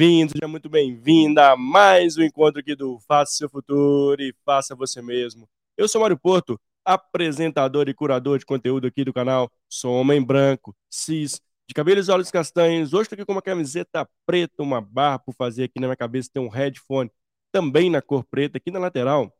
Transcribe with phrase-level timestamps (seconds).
[0.00, 4.74] bem-vindo, seja muito bem-vinda a mais um encontro aqui do Faça Seu Futuro e Faça
[4.74, 5.46] Você Mesmo.
[5.76, 9.52] Eu sou Mário Porto, apresentador e curador de conteúdo aqui do canal.
[9.68, 11.38] Sou homem branco, cis,
[11.68, 12.94] de cabelos e olhos castanhos.
[12.94, 16.30] Hoje estou aqui com uma camiseta preta, uma barra por fazer aqui na minha cabeça,
[16.32, 17.10] tem um headphone
[17.52, 18.56] também na cor preta.
[18.56, 19.30] Aqui na lateral,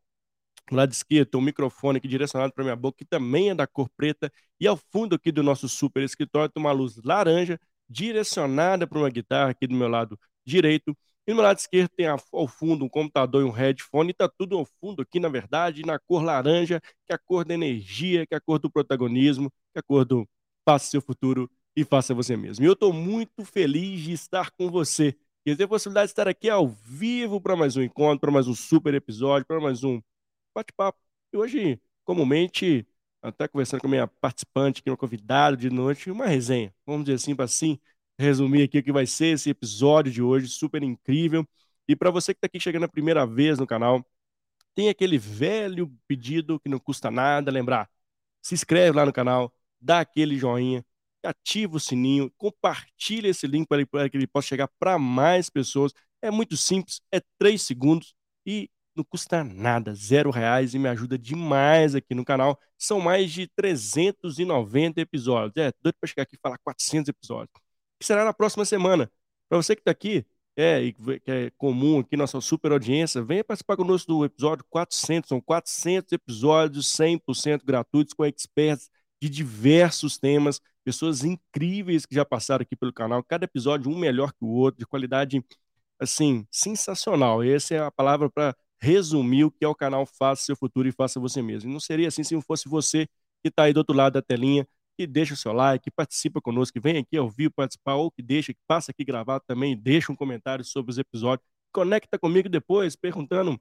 [0.71, 3.89] do lado esquerdo, um microfone aqui direcionado para minha boca, que também é da cor
[3.97, 4.31] preta.
[4.61, 9.09] E ao fundo aqui do nosso super escritório tem uma luz laranja direcionada para uma
[9.09, 10.97] guitarra aqui do meu lado direito.
[11.27, 14.11] E no lado esquerdo tem ao fundo um computador e um headphone.
[14.11, 17.55] Está tudo ao fundo aqui, na verdade, na cor laranja, que é a cor da
[17.55, 20.29] energia, que é a cor do protagonismo, que é a cor do
[20.65, 22.65] faça seu futuro e faça você mesmo.
[22.65, 25.17] E eu estou muito feliz de estar com você.
[25.47, 28.47] E ter a possibilidade de estar aqui ao vivo para mais um encontro, para mais
[28.47, 30.01] um super episódio, para mais um
[30.55, 30.99] bate-papo.
[31.33, 32.87] E hoje, comumente,
[33.23, 37.05] até conversando com a minha participante, que é uma convidada de noite, uma resenha, vamos
[37.05, 37.79] dizer assim, para assim
[38.21, 41.47] resumir aqui o que vai ser esse episódio de hoje, super incrível.
[41.89, 44.05] E para você que está aqui chegando a primeira vez no canal,
[44.75, 47.89] tem aquele velho pedido que não custa nada lembrar.
[48.43, 50.85] Se inscreve lá no canal, dá aquele joinha,
[51.23, 55.93] ativa o sininho, compartilha esse link para que ele possa chegar para mais pessoas.
[56.23, 58.15] É muito simples, é três segundos
[58.47, 62.59] e não custa nada, zero reais e me ajuda demais aqui no canal.
[62.79, 65.57] São mais de 390 episódios.
[65.57, 67.70] É, doido para chegar aqui e falar 400 episódios.
[68.01, 69.11] Que será na próxima semana.
[69.49, 73.77] Para você que está aqui, é, que é comum aqui, nossa super audiência, venha participar
[73.77, 75.29] conosco do episódio 400.
[75.29, 78.91] São 400 episódios 100% gratuitos com experts
[79.23, 83.23] de diversos temas, pessoas incríveis que já passaram aqui pelo canal.
[83.23, 85.45] Cada episódio um melhor que o outro, de qualidade
[85.99, 87.43] assim, sensacional.
[87.43, 90.93] Essa é a palavra para resumir o que é o canal Faça Seu Futuro e
[90.93, 91.71] Faça Você Mesmo.
[91.71, 93.07] E não seria assim se não fosse você
[93.43, 94.67] que está aí do outro lado da telinha,
[95.01, 98.11] que deixa o seu like, que participa conosco, que vem aqui ao vivo participar, ou
[98.11, 102.51] que deixa, que passa aqui gravado também, deixa um comentário sobre os episódios, conecta comigo
[102.51, 103.59] depois, perguntando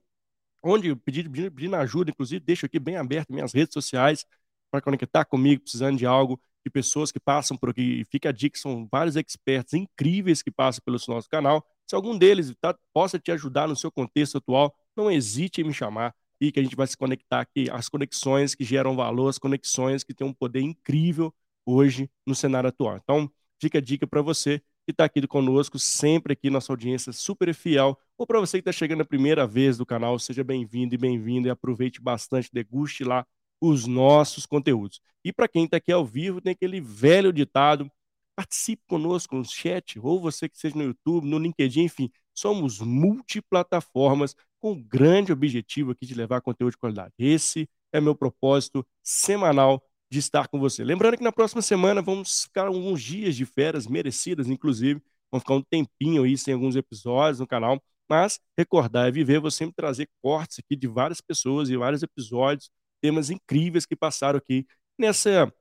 [0.62, 4.26] onde, pedindo, pedindo ajuda, inclusive, deixo aqui bem aberto minhas redes sociais
[4.70, 8.00] para conectar comigo, precisando de algo, de pessoas que passam por aqui.
[8.00, 11.66] E fica a dica, são vários experts incríveis que passam pelo nosso canal.
[11.86, 15.72] Se algum deles tá, possa te ajudar no seu contexto atual, não hesite em me
[15.72, 19.38] chamar e que a gente vai se conectar aqui, as conexões que geram valor, as
[19.38, 21.34] conexões que têm um poder incrível
[21.66, 22.96] hoje no cenário atual.
[22.96, 23.30] Então,
[23.60, 27.98] fica a dica para você que está aqui conosco, sempre aqui, nossa audiência super fiel,
[28.16, 31.46] ou para você que está chegando a primeira vez do canal, seja bem-vindo e bem-vindo
[31.46, 33.26] e aproveite bastante, deguste lá
[33.60, 35.00] os nossos conteúdos.
[35.24, 37.90] E para quem está aqui ao vivo, tem aquele velho ditado,
[38.34, 44.34] participe conosco no chat, ou você que seja no YouTube, no LinkedIn, enfim, somos multiplataformas
[44.58, 47.12] com o grande objetivo aqui de levar conteúdo de qualidade.
[47.18, 50.82] Esse é meu propósito semanal de estar com você.
[50.82, 55.54] Lembrando que na próxima semana vamos ficar alguns dias de férias merecidas, inclusive, vamos ficar
[55.54, 60.08] um tempinho aí sem alguns episódios no canal, mas recordar é viver, vou sempre trazer
[60.20, 62.70] cortes aqui de várias pessoas e vários episódios,
[63.00, 64.66] temas incríveis que passaram aqui
[64.98, 65.52] nessa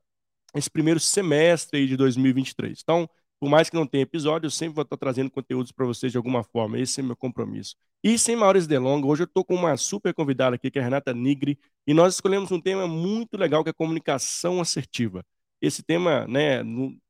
[0.55, 2.79] esse primeiro semestre de 2023.
[2.81, 3.07] Então,
[3.39, 6.17] por mais que não tenha episódio, eu sempre vou estar trazendo conteúdos para vocês de
[6.17, 6.77] alguma forma.
[6.77, 7.75] Esse é meu compromisso.
[8.03, 10.85] E sem maiores delongas, hoje eu estou com uma super convidada aqui, que é a
[10.85, 11.57] Renata Nigri,
[11.87, 15.23] e nós escolhemos um tema muito legal, que é comunicação assertiva.
[15.61, 16.61] Esse tema né,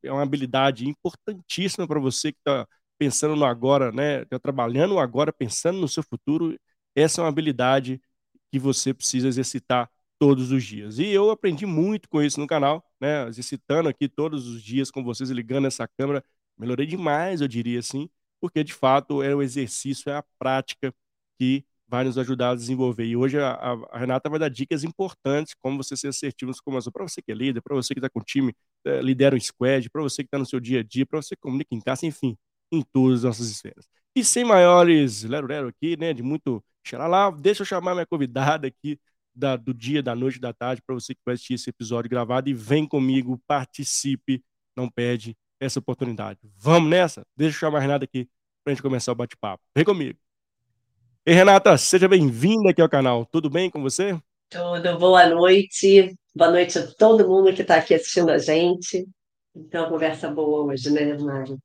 [0.04, 2.68] é uma habilidade importantíssima para você que está
[2.98, 6.58] pensando no agora, né, está trabalhando agora, pensando no seu futuro.
[6.96, 8.02] Essa é uma habilidade
[8.52, 9.90] que você precisa exercitar
[10.20, 11.00] todos os dias.
[11.00, 13.28] E eu aprendi muito com isso no canal, né?
[13.28, 16.24] Exercitando aqui todos os dias com vocês, ligando essa câmera.
[16.58, 18.10] Melhorei demais, eu diria assim,
[18.42, 20.94] porque de fato é o exercício, é a prática
[21.40, 23.06] que vai nos ajudar a desenvolver.
[23.06, 23.52] E hoje a,
[23.92, 26.90] a Renata vai dar dicas importantes como você ser assertivo como comandos.
[26.90, 28.54] Para você que é líder, para você que está com o time,
[28.86, 31.36] é, lidera um squad, para você que está no seu dia a dia, para você
[31.36, 32.38] que comunica em casa, enfim,
[32.72, 33.88] em todas as nossas esferas.
[34.16, 36.64] E sem maiores lero-lero aqui, né, de muito
[36.94, 39.00] lá, deixa eu chamar minha convidada aqui
[39.40, 42.50] da, do dia, da noite, da tarde, para você que vai assistir esse episódio gravado
[42.50, 44.44] e vem comigo, participe,
[44.76, 46.40] não perde essa oportunidade.
[46.58, 47.26] Vamos nessa?
[47.36, 48.28] Deixa eu chamar a Renata aqui
[48.64, 49.64] para a gente começar o bate-papo.
[49.74, 50.20] Vem comigo.
[51.26, 53.26] Ei, Renata, seja bem-vinda aqui ao canal.
[53.26, 54.20] Tudo bem com você?
[54.50, 56.16] Tudo, boa noite.
[56.36, 59.08] Boa noite a todo mundo que está aqui assistindo a gente.
[59.56, 61.58] Então, conversa boa hoje, né, Mário?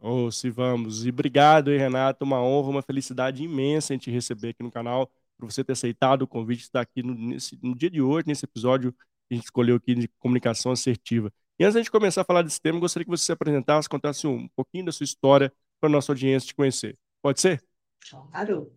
[0.00, 1.06] Oh, se vamos.
[1.06, 2.24] E obrigado, hein, Renata.
[2.24, 6.22] Uma honra, uma felicidade imensa em te receber aqui no canal por você ter aceitado
[6.22, 9.34] o convite de estar aqui no, nesse, no dia de hoje, nesse episódio que a
[9.34, 11.32] gente escolheu aqui de comunicação assertiva.
[11.58, 14.48] E antes de começar a falar desse tema, gostaria que você se apresentasse, contasse um
[14.56, 16.98] pouquinho da sua história para a nossa audiência te conhecer.
[17.22, 17.62] Pode ser?
[18.10, 18.72] Claro.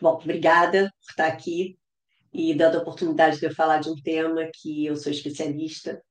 [0.00, 1.78] Bom, obrigada por estar aqui
[2.32, 6.02] e dando a oportunidade de eu falar de um tema que eu sou especialista.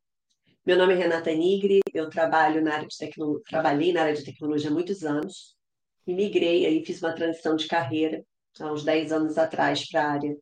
[0.66, 2.96] Meu nome é Renata Nigri, eu trabalho na área de
[3.48, 5.56] trabalhei na área de tecnologia há muitos anos
[6.14, 8.24] migrei aí, fiz uma transição de carreira
[8.60, 10.38] há uns 10 anos atrás para a área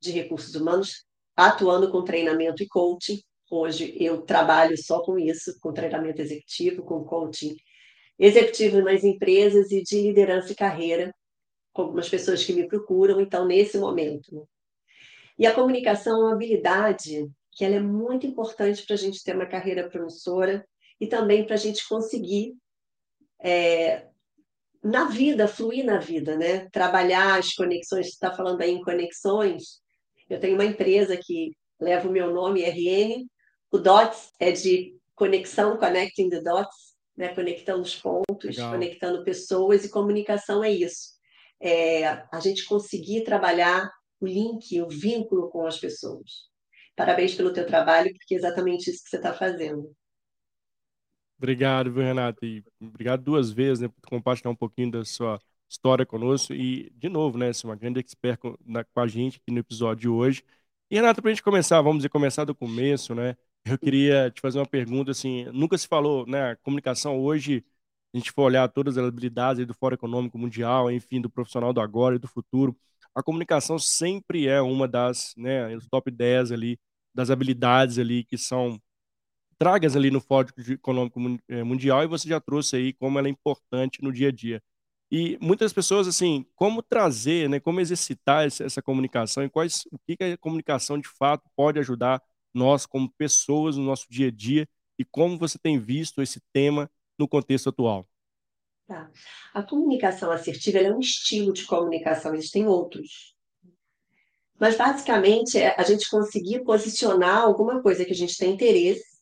[0.00, 1.04] de recursos humanos,
[1.36, 3.20] atuando com treinamento e coaching.
[3.50, 7.56] Hoje eu trabalho só com isso, com treinamento executivo, com coaching
[8.18, 11.14] executivo nas empresas e de liderança e carreira,
[11.72, 14.48] com algumas pessoas que me procuram, então, nesse momento.
[15.38, 19.34] E a comunicação é uma habilidade que ela é muito importante para a gente ter
[19.34, 20.66] uma carreira promissora
[21.00, 22.56] e também para a gente conseguir
[23.40, 24.08] é,
[24.82, 26.68] na vida, fluir na vida, né?
[26.70, 29.80] Trabalhar as conexões, você está falando aí em conexões.
[30.28, 33.26] Eu tenho uma empresa que leva o meu nome, RN.
[33.70, 37.34] O DOTS é de conexão, Connecting the Dots, né?
[37.34, 38.72] conectando os pontos, Legal.
[38.72, 41.18] conectando pessoas, e comunicação é isso.
[41.60, 43.90] É a gente conseguir trabalhar
[44.20, 46.48] o link, o vínculo com as pessoas.
[46.96, 49.92] Parabéns pelo teu trabalho, porque é exatamente isso que você está fazendo.
[51.38, 52.44] Obrigado, viu, Renato?
[52.44, 55.38] E obrigado duas vezes né, por compartilhar um pouquinho da sua
[55.68, 56.52] história conosco.
[56.52, 59.52] E, de novo, né, você é uma grande expert com, na, com a gente aqui
[59.52, 60.42] no episódio de hoje.
[60.90, 63.36] E, Renato, para a gente começar, vamos dizer, começar do começo, né?
[63.64, 67.64] Eu queria te fazer uma pergunta, assim, nunca se falou, né, a comunicação hoje,
[68.14, 71.80] a gente for olhar todas as habilidades do Fórum Econômico Mundial, enfim, do profissional do
[71.80, 72.76] agora e do futuro,
[73.14, 76.78] a comunicação sempre é uma das, né, os top 10 ali,
[77.14, 78.80] das habilidades ali que são
[79.58, 83.30] tragas ali no Fórum Econômico eh, Mundial e você já trouxe aí como ela é
[83.30, 84.62] importante no dia a dia.
[85.10, 90.16] E muitas pessoas, assim, como trazer, né, como exercitar essa, comunicação e quais, o que,
[90.16, 92.22] que a comunicação de fato pode ajudar
[92.54, 94.68] nós como pessoas no nosso dia a dia
[94.98, 98.06] e como você tem visto esse tema no contexto atual?
[98.86, 99.10] Tá.
[99.54, 103.34] A comunicação assertiva é um estilo de comunicação, existem outros.
[104.60, 109.17] Mas, basicamente, é a gente conseguir posicionar alguma coisa que a gente tem interesse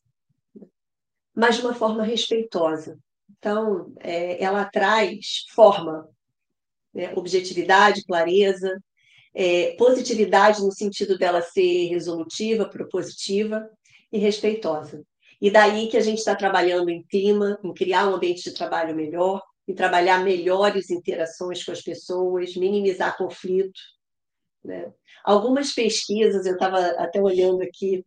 [1.36, 2.98] mas de uma forma respeitosa.
[3.38, 6.08] Então, é, ela traz forma,
[6.94, 7.12] né?
[7.14, 8.82] objetividade, clareza,
[9.34, 13.68] é, positividade no sentido dela ser resolutiva, propositiva
[14.10, 15.04] e respeitosa.
[15.38, 18.96] E daí que a gente está trabalhando em clima, em criar um ambiente de trabalho
[18.96, 23.78] melhor, em trabalhar melhores interações com as pessoas, minimizar conflito.
[24.64, 24.90] Né?
[25.22, 28.06] Algumas pesquisas, eu estava até olhando aqui,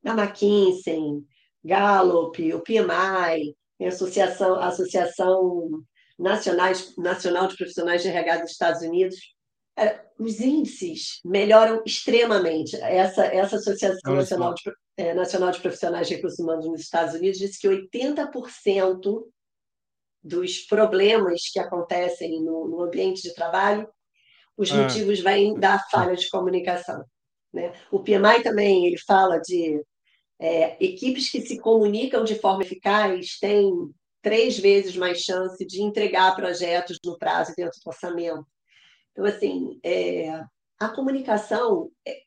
[0.00, 1.24] na McKinsey,
[1.64, 5.68] Gallup, o PMI, a Associação, a Associação
[6.18, 9.16] Nacional, Nacional de Profissionais de RH dos Estados Unidos,
[9.76, 12.76] é, os índices melhoram extremamente.
[12.76, 14.62] Essa, essa Associação Nacional de,
[14.96, 19.24] é, Nacional de Profissionais de Recursos Humanos nos Estados Unidos disse que 80%
[20.22, 23.86] dos problemas que acontecem no, no, ambiente de trabalho,
[24.56, 24.76] os ah.
[24.76, 27.04] motivos vêm da falha de comunicação.
[27.52, 27.72] Né?
[27.90, 29.82] O PMI também ele fala de
[30.40, 33.72] é, equipes que se comunicam de forma eficaz têm
[34.22, 38.46] três vezes mais chance de entregar projetos no prazo e dentro do orçamento.
[39.12, 40.44] Então, assim, é,
[40.78, 42.22] a comunicação, é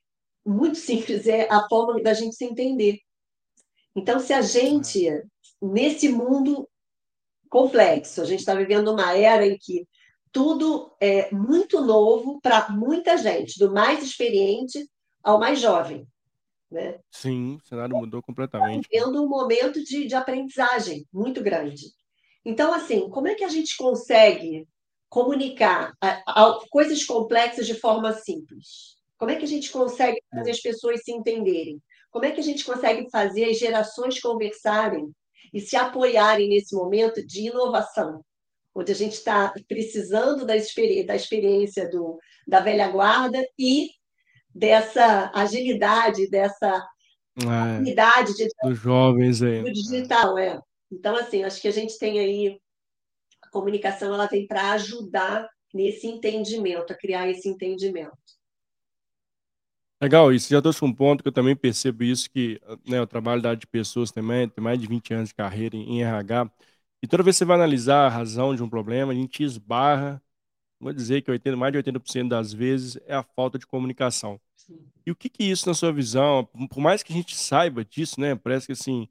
[0.45, 2.99] muito simples, é a forma da gente se entender.
[3.95, 5.09] Então, se a gente,
[5.61, 6.69] nesse mundo
[7.49, 9.87] complexo, a gente está vivendo uma era em que
[10.31, 14.87] tudo é muito novo para muita gente, do mais experiente
[15.23, 16.07] ao mais jovem.
[16.69, 16.99] Né?
[17.09, 18.87] Sim, o cenário mudou completamente.
[18.91, 21.85] Vivendo um momento de, de aprendizagem muito grande.
[22.43, 24.67] Então, assim, como é que a gente consegue
[25.09, 28.97] comunicar a, a, coisas complexas de forma simples?
[29.17, 31.81] Como é que a gente consegue fazer as pessoas se entenderem?
[32.11, 35.11] Como é que a gente consegue fazer as gerações conversarem
[35.53, 38.23] e se apoiarem nesse momento de inovação,
[38.75, 43.89] onde a gente está precisando da, experi da experiência do, da velha guarda e
[44.57, 46.87] dessa agilidade, dessa
[47.37, 49.61] é, de, dos jovens aí.
[49.61, 50.59] do digital, é.
[50.91, 52.59] Então, assim, acho que a gente tem aí
[53.43, 58.17] a comunicação, ela vem para ajudar nesse entendimento, a criar esse entendimento.
[60.01, 63.41] Legal, isso já trouxe um ponto que eu também percebo isso, que né, o trabalho
[63.41, 66.51] da área de pessoas também tem mais de 20 anos de carreira em RH,
[67.01, 70.21] e toda vez que você vai analisar a razão de um problema, a gente esbarra,
[70.79, 74.39] vou dizer que 80, mais de 80% das vezes é a falta de comunicação.
[75.05, 78.19] E o que que isso, na sua visão, por mais que a gente saiba disso,
[78.19, 78.35] né?
[78.35, 79.07] Parece que assim,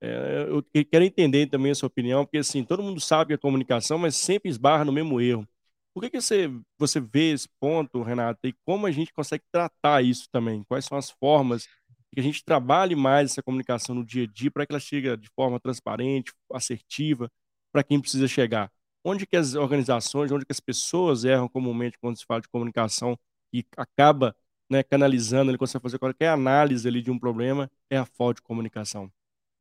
[0.00, 3.38] é, eu quero entender também a sua opinião, porque assim, todo mundo sabe que é
[3.38, 5.46] comunicação, mas sempre esbarra no mesmo erro.
[5.94, 10.02] Por que que você, você vê esse ponto, Renata, e como a gente consegue tratar
[10.04, 10.64] isso também?
[10.64, 11.66] Quais são as formas
[12.12, 15.16] que a gente trabalhe mais essa comunicação no dia a dia para que ela chegue
[15.16, 17.30] de forma transparente, assertiva,
[17.72, 18.70] para quem precisa chegar?
[19.04, 23.18] Onde que as organizações, onde que as pessoas erram comumente quando se fala de comunicação
[23.52, 24.36] e acaba
[24.70, 28.42] né, canalizando, ele consegue fazer qualquer análise ali de um problema, é a falta de
[28.42, 29.10] comunicação.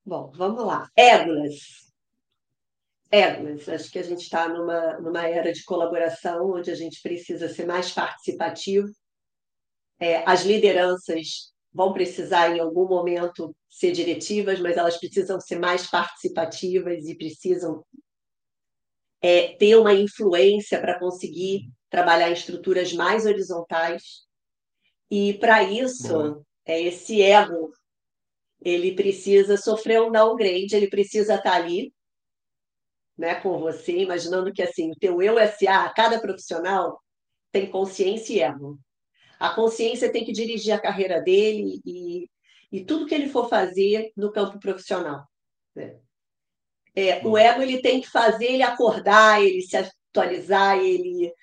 [0.06, 0.90] Bom, vamos lá.
[0.96, 1.90] Égulas.
[3.12, 7.02] É, mas acho que a gente está numa, numa era de colaboração onde a gente
[7.02, 8.88] precisa ser mais participativo.
[10.00, 15.88] É, as lideranças vão precisar, em algum momento, ser diretivas, mas elas precisam ser mais
[15.88, 17.84] participativas e precisam
[19.22, 24.29] é, ter uma influência para conseguir trabalhar em estruturas mais horizontais.
[25.10, 27.74] E, para isso, é, esse ego
[28.62, 31.94] ele precisa sofrer um downgrade, ele precisa estar tá ali
[33.18, 37.02] né, com você, imaginando que assim, o teu eu SA, cada profissional
[37.52, 38.80] tem consciência e ego.
[39.38, 42.30] A consciência tem que dirigir a carreira dele e,
[42.72, 45.26] e tudo que ele for fazer no campo profissional.
[45.76, 46.00] Né?
[46.96, 51.34] É, o ego ele tem que fazer ele acordar, ele se atualizar, ele,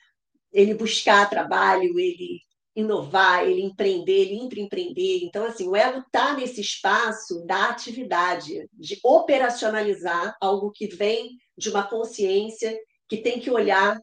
[0.52, 2.40] ele buscar trabalho, ele
[2.76, 5.24] inovar, ele empreender, ele empreender.
[5.24, 11.70] Então, assim, o ego está nesse espaço da atividade, de operacionalizar algo que vem de
[11.70, 12.78] uma consciência
[13.08, 13.98] que tem que olhar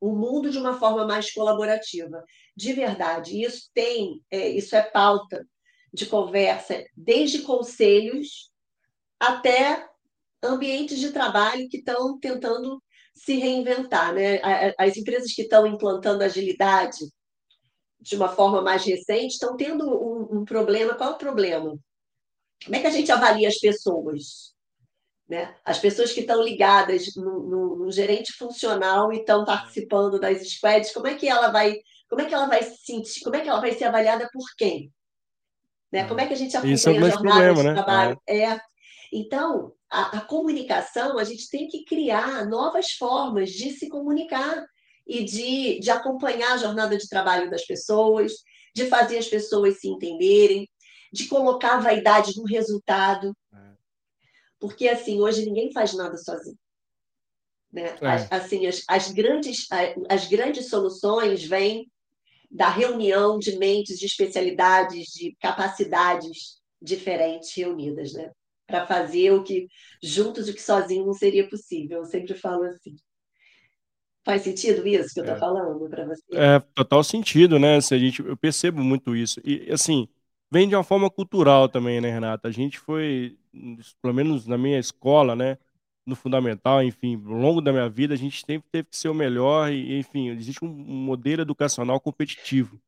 [0.00, 2.22] o mundo de uma forma mais colaborativa.
[2.56, 5.44] De verdade, isso tem, é, isso é pauta
[5.92, 8.50] de conversa, desde conselhos
[9.18, 9.88] até
[10.42, 12.80] ambientes de trabalho que estão tentando
[13.12, 14.14] se reinventar.
[14.14, 14.40] Né?
[14.78, 16.98] As empresas que estão implantando agilidade
[18.04, 20.94] de uma forma mais recente estão tendo um, um problema.
[20.94, 21.74] Qual é o problema?
[22.62, 24.54] Como é que a gente avalia as pessoas?
[25.26, 25.54] Né?
[25.64, 30.92] As pessoas que estão ligadas no, no, no, gerente funcional e estão participando das squads,
[30.92, 31.76] como é que ela vai,
[32.10, 34.44] como é que ela vai se sentir, como é que ela vai ser avaliada por
[34.58, 34.92] quem?
[35.90, 36.06] Né?
[36.06, 37.72] Como é que a gente acompanha Isso é a jornada problema, de né?
[37.72, 38.22] trabalho?
[38.26, 38.38] É.
[38.42, 38.60] é.
[39.10, 44.62] Então, a, a comunicação, a gente tem que criar novas formas de se comunicar
[45.06, 48.32] e de, de acompanhar a jornada de trabalho das pessoas,
[48.74, 50.68] de fazer as pessoas se entenderem,
[51.12, 53.36] de colocar a vaidade no resultado.
[54.58, 56.58] Porque, assim, hoje ninguém faz nada sozinho.
[57.72, 57.96] Né?
[58.00, 58.06] É.
[58.06, 59.66] As, assim, as, as, grandes,
[60.08, 61.90] as grandes soluções vêm
[62.50, 68.30] da reunião de mentes, de especialidades, de capacidades diferentes reunidas, né?
[68.66, 69.66] Para fazer o que
[70.02, 71.98] juntos, o que sozinho não seria possível.
[71.98, 72.94] Eu sempre falo assim.
[74.24, 75.38] Faz sentido isso que eu estou é.
[75.38, 76.22] falando para você?
[76.32, 77.80] É, total sentido, né?
[77.80, 79.40] Se a gente, eu percebo muito isso.
[79.44, 80.08] E, assim,
[80.50, 82.48] vem de uma forma cultural também, né, Renata?
[82.48, 83.36] A gente foi,
[84.00, 85.58] pelo menos na minha escola, né,
[86.06, 89.14] no fundamental, enfim, ao longo da minha vida, a gente sempre teve que ser o
[89.14, 92.80] melhor e, enfim, existe um modelo educacional competitivo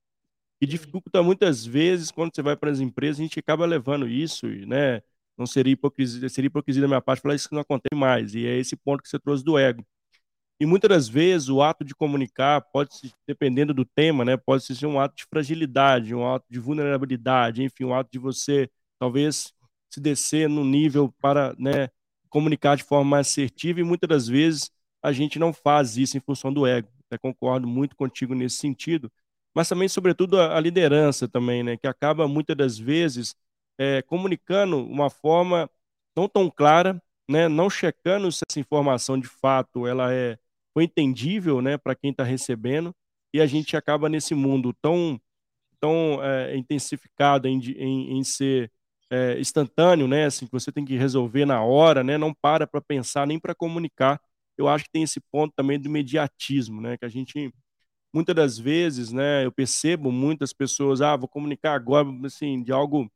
[0.61, 4.47] que dificulta muitas vezes quando você vai para as empresas, a gente acaba levando isso,
[4.67, 5.03] né?
[5.37, 8.35] Não seria hipocrisia, seria hipocrisia da minha parte falar isso que não acontece mais.
[8.35, 9.87] E é esse ponto que você trouxe do ego.
[10.59, 12.91] E muitas das vezes o ato de comunicar pode,
[13.27, 17.85] dependendo do tema, né, pode ser um ato de fragilidade, um ato de vulnerabilidade, enfim,
[17.85, 19.53] um ato de você talvez
[19.91, 21.91] se descer no nível para né,
[22.31, 24.71] comunicar de forma mais assertiva e muitas das vezes
[25.03, 26.89] a gente não faz isso em função do ego.
[27.11, 29.13] Eu concordo muito contigo nesse sentido,
[29.55, 33.35] mas também, sobretudo, a, liderança também, né, que acaba muitas das vezes
[33.79, 35.71] é, comunicando uma forma
[36.17, 40.39] não tão clara, né, não checando se essa informação de fato ela é
[40.77, 42.95] foi entendível né, para quem está recebendo,
[43.33, 45.19] e a gente acaba nesse mundo tão,
[45.81, 48.71] tão é, intensificado em, em, em ser
[49.09, 52.83] é, instantâneo, né, assim, que você tem que resolver na hora, né, não para para
[52.83, 54.21] pensar nem para comunicar.
[54.59, 57.51] Eu acho que tem esse ponto também do mediatismo, né, que a gente
[58.13, 63.11] muitas das vezes, né, eu percebo muitas pessoas, ah, vou comunicar agora, assim, de algo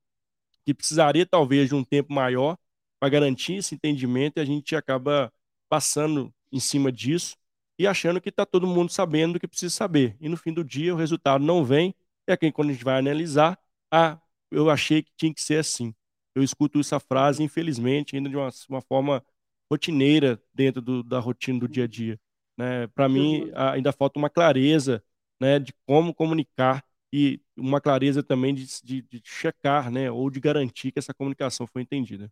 [0.65, 2.57] que precisaria talvez de um tempo maior
[2.99, 5.31] para garantir esse entendimento e a gente acaba
[5.69, 7.37] passando em cima disso
[7.81, 10.15] e achando que está todo mundo sabendo o que precisa saber.
[10.21, 11.95] E no fim do dia o resultado não vem,
[12.29, 13.59] e aqui quando a gente vai analisar,
[13.91, 14.21] ah,
[14.51, 15.95] eu achei que tinha que ser assim.
[16.35, 19.25] Eu escuto essa frase, infelizmente, ainda de uma, uma forma
[19.73, 22.21] rotineira dentro do, da rotina do dia a dia.
[22.55, 22.87] Né?
[22.89, 25.03] Para mim, ainda falta uma clareza
[25.41, 30.39] né, de como comunicar e uma clareza também de, de, de checar né, ou de
[30.39, 32.31] garantir que essa comunicação foi entendida.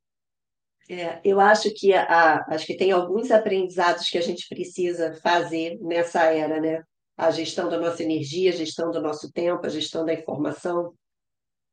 [0.89, 5.79] É, eu acho que a, acho que tem alguns aprendizados que a gente precisa fazer
[5.81, 6.83] nessa era, né?
[7.17, 10.95] A gestão da nossa energia, a gestão do nosso tempo, a gestão da informação.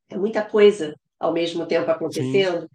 [0.09, 2.61] É muita coisa ao mesmo tempo acontecendo.
[2.61, 2.67] Sim.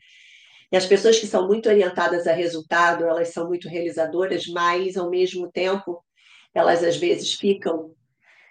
[0.72, 5.10] E as pessoas que são muito orientadas a resultado, elas são muito realizadoras, mas ao
[5.10, 6.02] mesmo tempo
[6.54, 7.92] elas às vezes ficam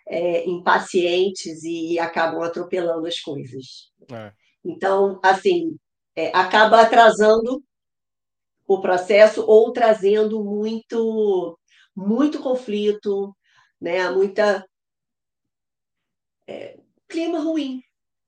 [0.07, 3.91] é, impacientes e acabam atropelando as coisas.
[4.11, 4.31] É.
[4.65, 5.77] Então, assim,
[6.15, 7.63] é, acaba atrasando
[8.69, 11.57] o processo ou trazendo muito
[11.95, 13.35] muito conflito,
[13.81, 14.07] né?
[14.11, 14.63] Muita
[16.47, 17.81] é, clima ruim.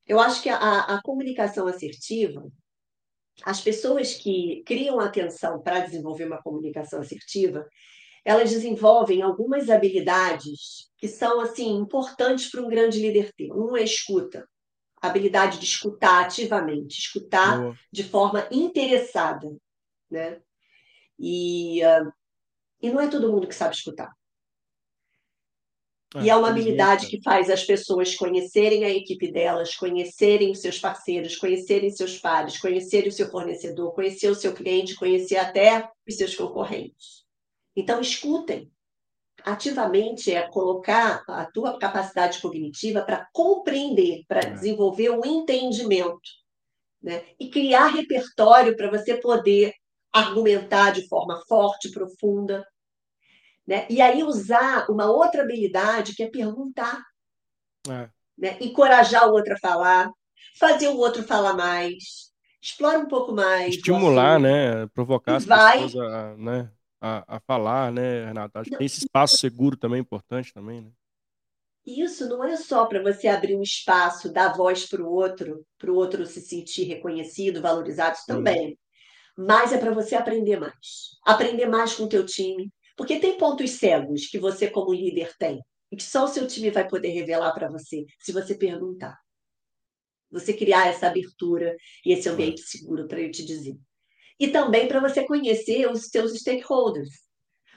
[0.08, 2.44] Eu acho que a, a comunicação assertiva,
[3.44, 7.64] as pessoas que criam atenção para desenvolver uma comunicação assertiva,
[8.26, 13.54] elas desenvolvem algumas habilidades que são assim importantes para um grande líder ter.
[13.54, 14.48] Um é escuta,
[15.00, 17.78] habilidade de escutar ativamente, escutar Boa.
[17.92, 19.48] de forma interessada,
[20.12, 20.42] né?
[21.18, 22.12] E, uh,
[22.82, 24.12] e não é todo mundo que sabe escutar.
[26.22, 30.78] e é uma habilidade que faz as pessoas conhecerem a equipe delas, conhecerem os seus
[30.78, 36.18] parceiros, conhecerem seus pares, conhecerem o seu fornecedor, conhecer o seu cliente, conhecer até os
[36.18, 37.24] seus concorrentes.
[37.76, 38.70] Então, escutem.
[39.44, 44.50] Ativamente é colocar a tua capacidade cognitiva para compreender, para é.
[44.52, 46.30] desenvolver o um entendimento,
[47.02, 47.24] né?
[47.40, 49.74] E criar repertório para você poder
[50.12, 52.66] argumentar de forma forte, profunda,
[53.66, 53.86] né?
[53.90, 57.02] E aí usar uma outra habilidade que é perguntar,
[57.88, 58.10] é.
[58.38, 58.58] Né?
[58.60, 60.12] encorajar o outro a falar,
[60.60, 63.76] fazer o outro falar mais, explora um pouco mais.
[63.76, 64.88] Estimular, né?
[64.88, 65.84] Provocar as vai...
[65.84, 66.72] pessoas a, né?
[67.02, 68.60] a, a falar, né, Renata?
[68.60, 70.92] Acho que tem esse espaço seguro também importante também, né?
[71.84, 75.92] Isso não é só para você abrir um espaço, dar voz para o outro, para
[75.92, 78.78] o outro se sentir reconhecido, valorizado também.
[79.38, 81.18] Mas é para você aprender mais.
[81.26, 82.72] Aprender mais com o teu time.
[82.96, 85.60] Porque tem pontos cegos que você, como líder, tem.
[85.92, 89.18] E que só o seu time vai poder revelar para você, se você perguntar.
[90.32, 93.78] Você criar essa abertura e esse ambiente seguro para eu te dizer
[94.42, 97.12] e também para você conhecer os seus stakeholders.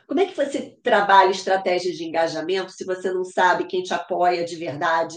[0.06, 4.46] Como é que você trabalha estratégias de engajamento se você não sabe quem te apoia
[4.46, 5.14] de verdade,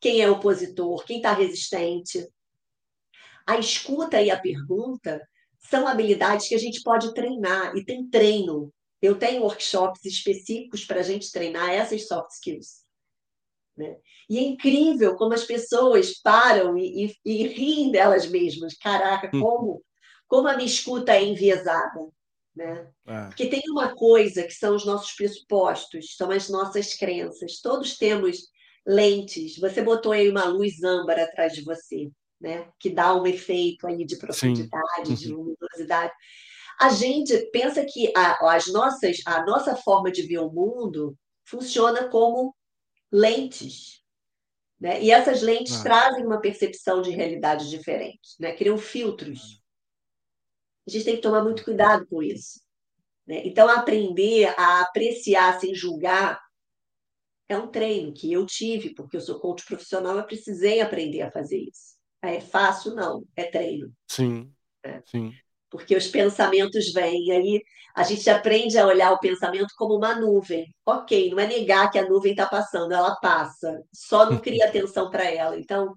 [0.00, 2.28] quem é opositor, quem está resistente?
[3.46, 5.22] A escuta e a pergunta
[5.68, 8.72] são habilidades que a gente pode treinar e tem treino.
[9.00, 12.84] Eu tenho workshops específicos para a gente treinar essas soft skills.
[13.76, 13.96] Né?
[14.28, 18.74] E é incrível como as pessoas param e, e, e riem delas mesmas.
[18.74, 19.40] Caraca, hum.
[19.40, 19.84] como
[20.26, 22.08] como a minha escuta é enviesada.
[22.54, 22.88] Né?
[23.06, 23.26] É.
[23.26, 27.60] Porque tem uma coisa que são os nossos pressupostos, são as nossas crenças.
[27.60, 28.48] Todos temos
[28.86, 29.58] lentes.
[29.58, 32.10] Você botou aí uma luz âmbar atrás de você,
[32.44, 32.70] né?
[32.78, 35.14] que dá um efeito aí de profundidade, Sim.
[35.14, 35.42] de uhum.
[35.42, 36.12] luminosidade.
[36.78, 42.08] A gente pensa que a, as nossas, a nossa forma de ver o mundo funciona
[42.08, 42.54] como
[43.10, 44.02] lentes.
[44.78, 45.02] Né?
[45.02, 45.82] E essas lentes ah.
[45.82, 48.54] trazem uma percepção de realidade diferente, né?
[48.54, 49.62] criam filtros.
[50.86, 52.60] A gente tem que tomar muito cuidado com isso.
[53.26, 53.40] Né?
[53.46, 56.38] Então, aprender a apreciar sem julgar
[57.48, 61.30] é um treino que eu tive, porque eu sou coach profissional, eu precisei aprender a
[61.30, 61.94] fazer isso.
[62.30, 62.94] É fácil?
[62.94, 63.92] Não, é treino.
[64.08, 64.50] Sim,
[64.82, 65.00] é.
[65.04, 65.32] sim.
[65.70, 67.62] Porque os pensamentos vêm, e aí
[67.94, 70.66] a gente aprende a olhar o pensamento como uma nuvem.
[70.86, 75.10] Ok, não é negar que a nuvem está passando, ela passa, só não cria atenção
[75.10, 75.58] para ela.
[75.58, 75.94] Então,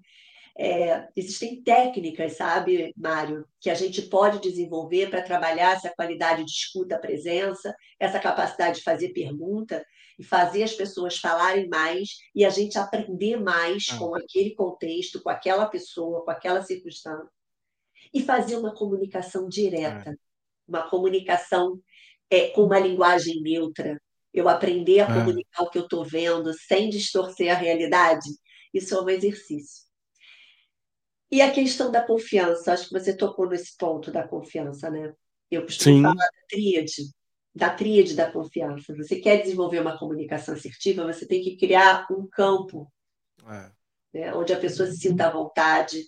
[0.58, 6.50] é, existem técnicas, sabe, Mário, que a gente pode desenvolver para trabalhar essa qualidade de
[6.50, 9.84] escuta, presença, essa capacidade de fazer pergunta
[10.18, 13.98] e fazer as pessoas falarem mais e a gente aprender mais ah.
[13.98, 17.28] com aquele contexto, com aquela pessoa, com aquela circunstância.
[18.12, 20.14] E fazer uma comunicação direta, é.
[20.66, 21.80] uma comunicação
[22.30, 24.00] é, com uma linguagem neutra.
[24.32, 25.14] Eu aprender a é.
[25.14, 28.28] comunicar o que eu estou vendo sem distorcer a realidade.
[28.72, 29.86] Isso é um exercício.
[31.30, 35.12] E a questão da confiança, acho que você tocou nesse ponto da confiança, né?
[35.50, 36.02] Eu costumo Sim.
[36.02, 37.02] falar da tríade,
[37.58, 38.94] da tríade da confiança.
[38.96, 42.90] Você quer desenvolver uma comunicação assertiva, você tem que criar um campo
[43.44, 43.70] é.
[44.14, 46.04] né, onde a pessoa se sinta à vontade,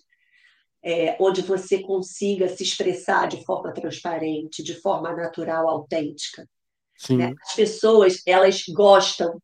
[0.81, 6.47] é, onde você consiga se expressar de forma transparente, de forma natural, autêntica.
[7.09, 7.33] Né?
[7.45, 9.41] As pessoas elas gostam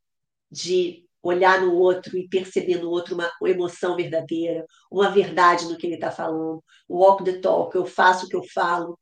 [0.49, 5.85] de olhar no outro e perceber no outro uma emoção verdadeira, uma verdade no que
[5.85, 8.97] ele está falando, o walk the talk, eu faço o que eu falo.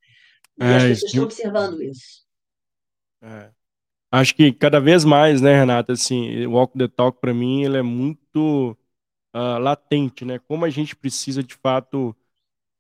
[0.60, 2.25] E é, as pessoas estão observando isso.
[3.26, 3.52] É.
[4.12, 7.78] Acho que cada vez mais, né, Renata, assim, o walk the talk para mim ele
[7.78, 8.78] é muito
[9.36, 10.40] uh, latente, né?
[10.40, 12.16] Como a gente precisa de fato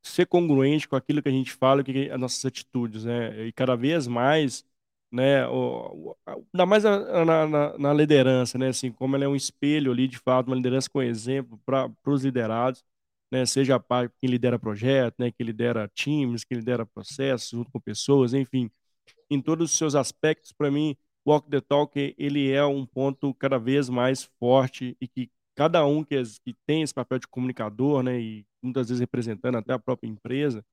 [0.03, 3.47] ser congruente com aquilo que a gente fala, que as nossas atitudes, né?
[3.47, 4.65] E cada vez mais
[5.11, 5.47] né?
[5.47, 8.69] O, o, ainda mais na, na, na, liderança, né?
[8.69, 12.23] Assim, como ela é um espelho ali, de fato, uma liderança com exemplo para os
[12.23, 12.83] liderados,
[13.31, 13.45] né?
[13.45, 13.79] Seja
[14.19, 15.31] quem lidera projeto, né?
[15.31, 18.69] Quem lidera times, quem lidera processos junto com pessoas, enfim,
[19.29, 23.57] em todos os seus aspectos, para mim, Walk the Talk ele é um ponto cada
[23.57, 28.03] vez mais forte e que cada um que, é, que tem esse papel de comunicador,
[28.03, 28.19] né?
[28.19, 30.63] E muitas vezes representando até a própria empresa,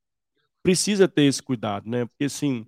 [0.62, 2.04] precisa ter esse cuidado, né?
[2.06, 2.66] Porque assim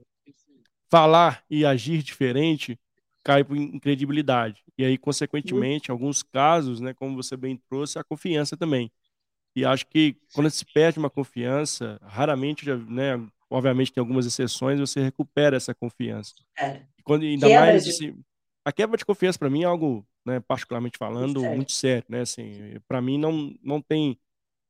[0.91, 2.79] falar e agir diferente
[3.25, 4.63] cai em credibilidade.
[4.79, 8.93] E aí, consequentemente, em alguns casos, né, como você bem trouxe, a confiança também.
[9.57, 13.17] E acho que quando se perde uma confiança, raramente, né,
[13.51, 16.35] obviamente tem algumas exceções, você recupera essa confiança.
[16.59, 16.83] É.
[16.99, 18.25] E quando, ainda Quebra mais de- assim,
[18.65, 21.57] a quebra de confiança para mim é algo, né, particularmente falando, Sério.
[21.57, 22.21] muito sério, né?
[22.23, 24.19] Assim, para mim não não tem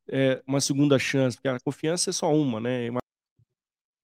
[0.09, 2.91] é, uma segunda chance, porque a confiança é só uma, né?
[2.91, 3.01] Uma,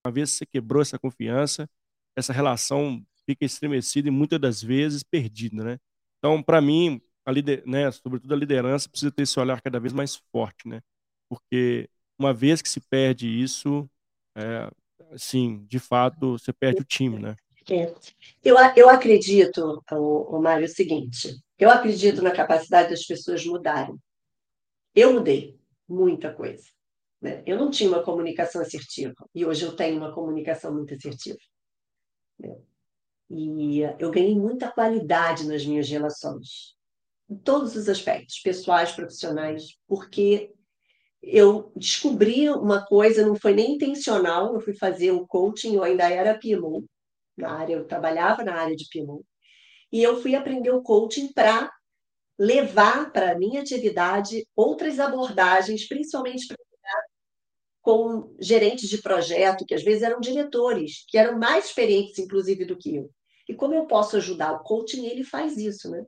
[0.06, 1.68] uma vez que você quebrou essa confiança,
[2.16, 5.78] essa relação fica estremecida e muitas das vezes perdida, né?
[6.18, 9.92] Então, para mim, a lider, né, sobretudo a liderança precisa ter esse olhar cada vez
[9.92, 10.80] mais forte, né?
[11.28, 13.88] Porque uma vez que se perde isso,
[14.36, 14.70] é,
[15.12, 17.36] assim, de fato, você perde o time, né?
[17.70, 17.94] É.
[18.42, 23.96] Eu, eu acredito, o, o Mário, o seguinte: eu acredito na capacidade das pessoas mudarem.
[24.94, 26.64] Eu mudei muita coisa.
[27.20, 27.42] né?
[27.46, 31.38] Eu não tinha uma comunicação assertiva e hoje eu tenho uma comunicação muito assertiva.
[32.38, 32.56] né?
[33.28, 36.74] E eu ganhei muita qualidade nas minhas relações,
[37.28, 40.52] em todos os aspectos, pessoais, profissionais, porque
[41.22, 46.08] eu descobri uma coisa, não foi nem intencional, eu fui fazer o coaching, eu ainda
[46.08, 46.84] era PMO,
[47.36, 49.24] na área, eu trabalhava na área de PMO,
[49.92, 51.70] e eu fui aprender o coaching para
[52.38, 56.56] levar para a minha atividade outras abordagens, principalmente para
[57.82, 62.76] com gerentes de projeto, que às vezes eram diretores, que eram mais experientes, inclusive, do
[62.76, 63.10] que eu.
[63.48, 64.52] E como eu posso ajudar?
[64.52, 66.04] O coaching, ele faz isso, né?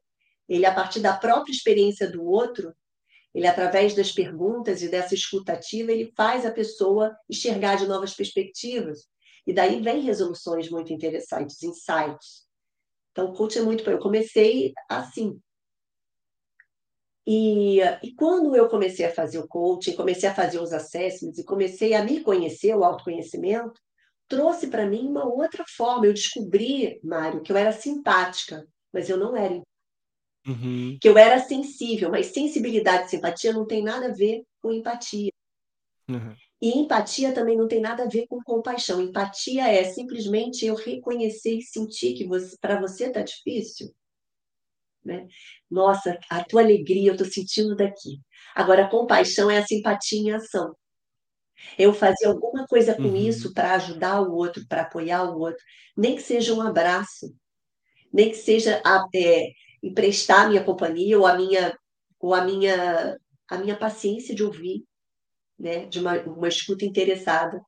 [0.49, 2.75] Ele, a partir da própria experiência do outro,
[3.35, 9.09] ele, através das perguntas e dessa escutativa, ele faz a pessoa enxergar de novas perspectivas.
[9.47, 12.47] E daí vem resoluções muito interessantes, insights.
[13.11, 13.89] Então, o coaching é muito.
[13.89, 15.41] Eu comecei assim.
[17.27, 21.45] E, e quando eu comecei a fazer o coaching, comecei a fazer os assessments e
[21.45, 23.81] comecei a me conhecer, o autoconhecimento,
[24.29, 26.07] trouxe para mim uma outra forma.
[26.07, 29.55] Eu descobri, Mário, que eu era simpática, mas eu não era
[30.47, 30.99] Uhum.
[31.01, 35.31] que eu era sensível, mas sensibilidade e simpatia não tem nada a ver com empatia.
[36.09, 36.35] Uhum.
[36.61, 39.01] E empatia também não tem nada a ver com compaixão.
[39.01, 43.93] Empatia é simplesmente eu reconhecer e sentir que você, para você está difícil.
[45.05, 45.27] Né?
[45.71, 48.21] Nossa, a tua alegria eu estou sentindo daqui.
[48.55, 50.75] Agora, compaixão é a simpatia em ação.
[51.79, 53.17] Eu fazer alguma coisa com Uhum.
[53.17, 55.63] isso para ajudar o outro, para apoiar o outro,
[55.97, 57.35] nem que seja um abraço,
[58.13, 59.49] nem que seja a, é,
[59.83, 61.77] emprestar a minha companhia ou a minha
[62.19, 63.19] ou a minha
[63.49, 64.85] a minha paciência de ouvir,
[65.59, 67.61] né, de uma, uma escuta interessada.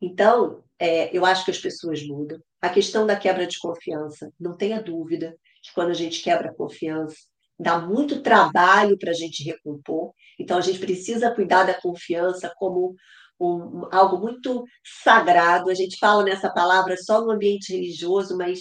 [0.00, 2.40] Então, é, eu acho que as pessoas mudam.
[2.60, 6.54] A questão da quebra de confiança, não tenha dúvida que quando a gente quebra a
[6.54, 7.16] confiança,
[7.58, 10.12] dá muito trabalho para a gente recompor.
[10.38, 12.96] Então, a gente precisa cuidar da confiança como
[13.38, 14.64] um, algo muito
[15.04, 15.70] sagrado.
[15.70, 18.60] A gente fala nessa palavra só no ambiente religioso, mas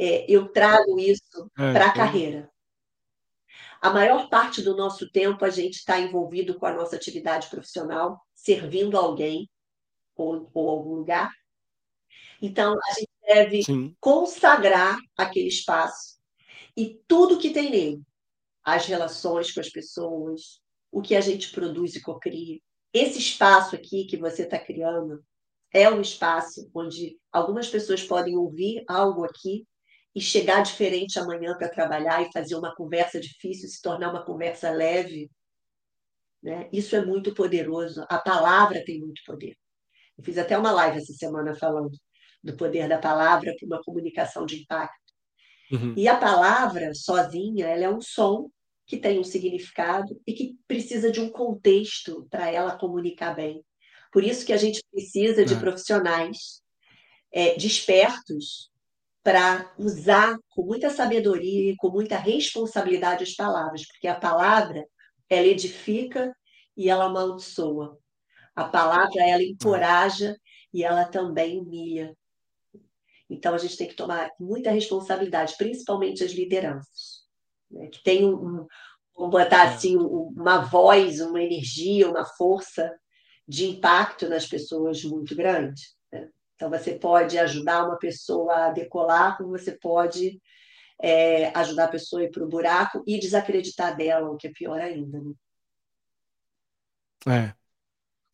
[0.00, 2.50] é, eu trago isso É, para a carreira.
[3.82, 8.18] A maior parte do nosso tempo a gente está envolvido com a nossa atividade profissional,
[8.34, 9.48] servindo alguém
[10.16, 11.30] ou, ou algum lugar.
[12.40, 13.94] Então, a gente deve sim.
[14.00, 16.18] consagrar aquele espaço
[16.74, 18.02] e tudo que tem nele,
[18.64, 22.58] as relações com as pessoas, o que a gente produz e cocria.
[22.92, 25.22] Esse espaço aqui que você está criando
[25.72, 29.66] é um espaço onde algumas pessoas podem ouvir algo aqui
[30.14, 34.70] e chegar diferente amanhã para trabalhar e fazer uma conversa difícil se tornar uma conversa
[34.70, 35.30] leve.
[36.42, 36.68] Né?
[36.72, 38.04] Isso é muito poderoso.
[38.08, 39.56] A palavra tem muito poder.
[40.18, 41.96] Eu fiz até uma live essa semana falando
[42.42, 44.98] do poder da palavra para uma comunicação de impacto.
[45.70, 45.94] Uhum.
[45.96, 48.50] E a palavra sozinha, ela é um som
[48.86, 53.64] que tem um significado e que precisa de um contexto para ela comunicar bem.
[54.12, 55.60] Por isso que a gente precisa de É.
[55.60, 56.60] profissionais
[57.32, 58.69] é, despertos
[59.22, 64.84] para usar com muita sabedoria e com muita responsabilidade as palavras, porque a palavra
[65.28, 66.34] ela edifica
[66.76, 67.98] e ela amaldiçoa.
[68.56, 70.36] A palavra ela encoraja
[70.72, 72.16] e ela também humilha.
[73.28, 77.20] Então a gente tem que tomar muita responsabilidade, principalmente as lideranças,
[77.70, 77.86] né?
[77.88, 78.66] que tem um, um
[79.14, 79.74] vamos botar É.
[79.74, 82.90] assim um- uma voz, uma energia, uma força
[83.46, 85.82] de impacto nas pessoas muito grande.
[86.60, 90.38] Então você pode ajudar uma pessoa a decolar, como você pode
[91.02, 94.52] é, ajudar a pessoa a ir para o buraco e desacreditar dela, o que é
[94.52, 95.18] pior ainda.
[95.22, 95.32] Né?
[97.26, 97.54] É,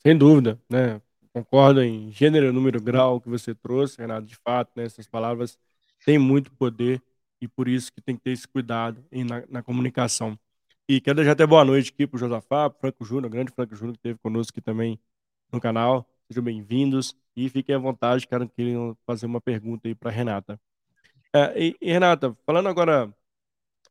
[0.01, 1.01] sem dúvida, né?
[1.33, 4.27] Concordo em gênero, número, grau que você trouxe, Renato.
[4.27, 5.57] De fato, né, essas palavras
[6.05, 7.01] têm muito poder
[7.41, 10.37] e por isso que tem que ter esse cuidado em- na, na comunicação.
[10.89, 13.77] E quero deixar até boa noite aqui para o Josafá, pro Franco Júnior, grande Franco
[13.77, 14.99] Júnior que esteve conosco aqui também
[15.53, 16.09] no canal.
[16.29, 18.75] Sejam bem-vindos e fiquem à vontade, quero que
[19.07, 20.61] fazer uma pergunta aí para Renata.
[21.33, 23.15] É, e, e, Renata, falando agora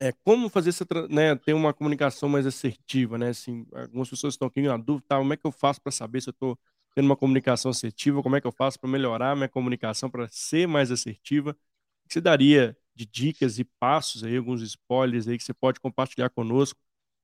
[0.01, 3.29] é, como fazer essa, né, ter uma comunicação mais assertiva, né?
[3.29, 6.21] Assim, algumas pessoas estão aqui na dúvida, tá, como é que eu faço para saber
[6.21, 6.59] se eu estou
[6.93, 8.21] tendo uma comunicação assertiva?
[8.21, 11.51] Como é que eu faço para melhorar minha comunicação para ser mais assertiva?
[11.51, 15.79] O que você daria de dicas e passos aí, alguns spoilers aí que você pode
[15.79, 16.79] compartilhar conosco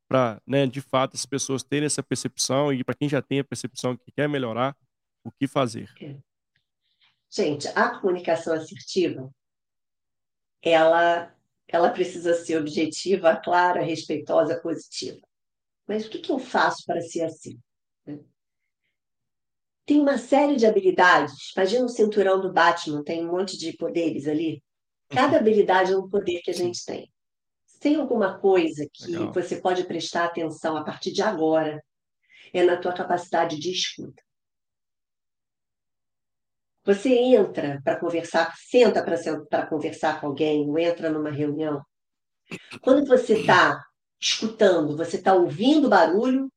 [0.08, 3.43] para, né, de fato, as pessoas terem essa percepção e para quem já tem a
[3.43, 4.76] percepção que quer melhorar,
[5.23, 5.89] o que fazer?
[7.29, 9.29] Gente, a comunicação assertiva,
[10.62, 11.34] ela
[11.71, 15.19] ela precisa ser objetiva, clara, respeitosa, positiva.
[15.88, 17.57] Mas o que, que eu faço para ser assim?
[19.86, 21.53] Tem uma série de habilidades.
[21.55, 24.62] Imagina o cinturão do Batman, tem um monte de poderes ali.
[25.10, 27.12] Cada habilidade é um poder que a gente tem.
[27.79, 29.34] Tem alguma coisa que Legal.
[29.34, 31.84] você pode prestar atenção a partir de agora?
[32.53, 34.21] É na tua capacidade de escuta.
[36.84, 41.82] Você entra para conversar, senta para conversar com alguém, ou entra numa reunião.
[42.82, 43.80] Quando você está
[44.20, 46.52] escutando, você está ouvindo barulho,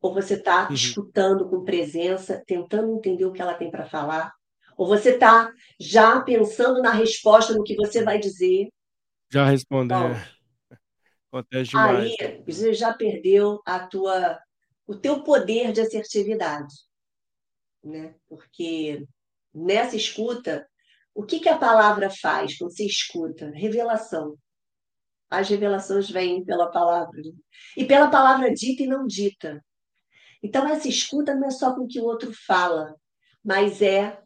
[0.00, 0.74] ou você está uhum.
[0.74, 4.32] escutando com presença, tentando entender o que ela tem para falar,
[4.76, 8.68] ou você está já pensando na resposta, no que você vai dizer.
[9.32, 10.14] Já respondeu.
[11.32, 12.14] Acontece demais.
[12.20, 14.38] Aí você já perdeu a tua,
[14.86, 16.87] o teu poder de assertividade
[17.88, 18.14] né?
[18.28, 19.06] Porque
[19.54, 20.68] nessa escuta,
[21.14, 23.50] o que, que a palavra faz quando você escuta?
[23.54, 24.36] Revelação.
[25.30, 27.20] As revelações vêm pela palavra.
[27.20, 27.32] Né?
[27.76, 29.62] E pela palavra dita e não dita.
[30.42, 32.94] Então, essa escuta não é só com o que o outro fala,
[33.44, 34.22] mas é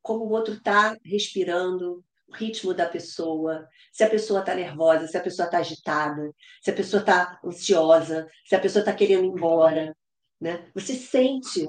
[0.00, 5.16] como o outro está respirando, o ritmo da pessoa, se a pessoa está nervosa, se
[5.16, 9.28] a pessoa está agitada, se a pessoa está ansiosa, se a pessoa está querendo ir
[9.28, 9.96] embora,
[10.40, 10.70] né?
[10.74, 11.66] Você sente.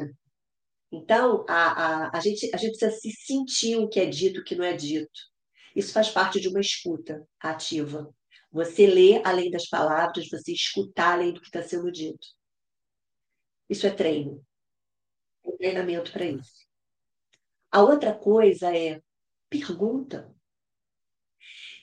[0.91, 4.43] Então, a, a, a, gente, a gente precisa se sentir o que é dito, o
[4.43, 5.19] que não é dito.
[5.75, 8.13] Isso faz parte de uma escuta ativa.
[8.51, 12.27] Você lê além das palavras, você escutar além do que está sendo dito.
[13.69, 14.43] Isso é treino.
[15.43, 16.67] Tem treinamento para isso.
[17.71, 18.99] A outra coisa é
[19.47, 20.33] pergunta.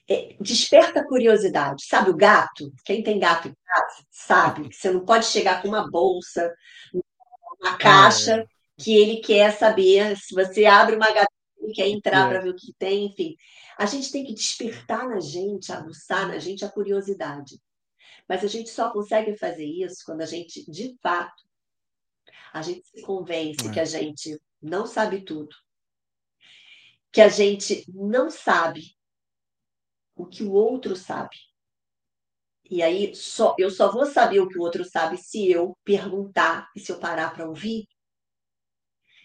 [0.09, 1.85] É, desperta a curiosidade.
[1.85, 2.73] Sabe o gato?
[2.85, 6.55] Quem tem gato em casa sabe que você não pode chegar com uma bolsa,
[7.61, 8.47] uma caixa, é.
[8.77, 10.16] que ele quer saber.
[10.16, 11.27] Se você abre uma gatinha,
[11.59, 12.29] ele quer entrar é.
[12.29, 13.35] para ver o que tem, enfim.
[13.77, 17.61] A gente tem que despertar na gente, aguçar na gente a curiosidade.
[18.29, 21.45] Mas a gente só consegue fazer isso quando a gente, de fato,
[22.53, 23.73] a gente se convence é.
[23.73, 25.55] que a gente não sabe tudo,
[27.12, 28.95] que a gente não sabe
[30.16, 31.37] o que o outro sabe.
[32.68, 36.68] E aí só eu só vou saber o que o outro sabe se eu perguntar
[36.74, 37.87] e se eu parar para ouvir.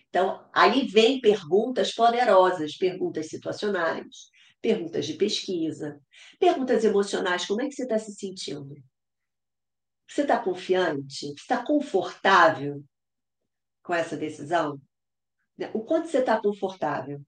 [0.10, 4.30] Então, aí vem perguntas poderosas, perguntas situacionais,
[4.62, 6.00] perguntas de pesquisa,
[6.38, 7.46] perguntas emocionais.
[7.46, 8.76] Como é que você está se sentindo?
[10.08, 11.32] Você está confiante?
[11.34, 12.84] Está confortável
[13.82, 14.80] com essa decisão?
[15.74, 17.22] O quanto você está confortável?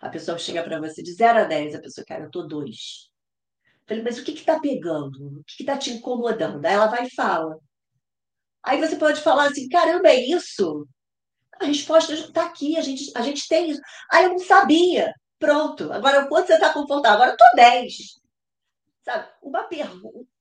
[0.00, 3.09] A pessoa chega para você de 0 a 10, a pessoa, cara, eu estou 2.
[3.90, 5.40] Falei, mas o que está pegando?
[5.40, 6.64] O que está te incomodando?
[6.64, 7.58] Aí ela vai e fala.
[8.62, 10.86] Aí você pode falar assim: caramba, é isso?
[11.60, 13.80] A resposta está aqui, a gente, a gente tem isso.
[14.08, 15.12] Aí eu não sabia.
[15.40, 15.92] Pronto.
[15.92, 17.16] Agora, quanto você está confortável?
[17.16, 17.94] Agora eu estou 10.
[19.02, 19.28] Sabe?
[19.42, 19.68] Uma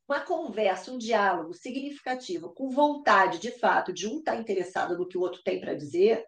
[0.07, 5.07] uma conversa, um diálogo significativo, com vontade, de fato, de um estar tá interessado no
[5.07, 6.23] que o outro tem para dizer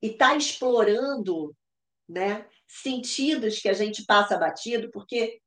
[0.00, 1.56] e está explorando
[2.08, 5.40] né, sentidos que a gente passa batido, porque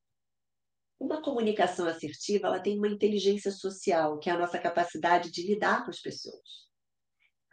[0.99, 5.83] uma comunicação assertiva, ela tem uma inteligência social, que é a nossa capacidade de lidar
[5.83, 6.67] com as pessoas.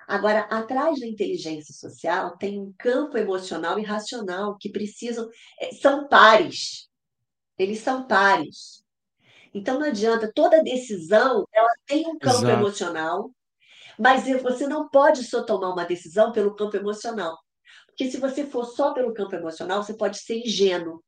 [0.07, 5.29] Agora, atrás da inteligência social tem um campo emocional e racional que precisam
[5.61, 6.89] é, são pares.
[7.59, 8.85] Eles são pares.
[9.53, 12.61] Então não adianta toda decisão, ela tem um campo Exato.
[12.61, 13.31] emocional,
[13.99, 17.39] mas você não pode só tomar uma decisão pelo campo emocional.
[17.87, 21.03] Porque se você for só pelo campo emocional, você pode ser ingênuo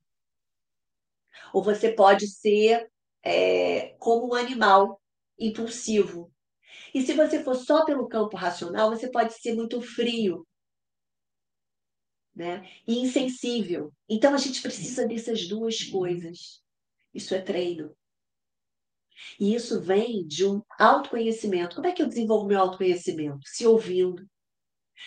[1.53, 2.91] ou você pode ser
[3.23, 5.01] é, como um animal
[5.39, 6.33] impulsivo.
[6.95, 10.47] E se você for só pelo campo racional, você pode ser muito frio
[12.35, 12.69] né?
[12.87, 13.93] e insensível.
[14.09, 16.63] Então a gente precisa dessas duas coisas.
[17.13, 17.97] Isso é treino.
[19.41, 21.77] E isso vem de um autoconhecimento.
[21.77, 23.41] Como é que eu desenvolvo meu autoconhecimento?
[23.47, 24.29] Se ouvindo,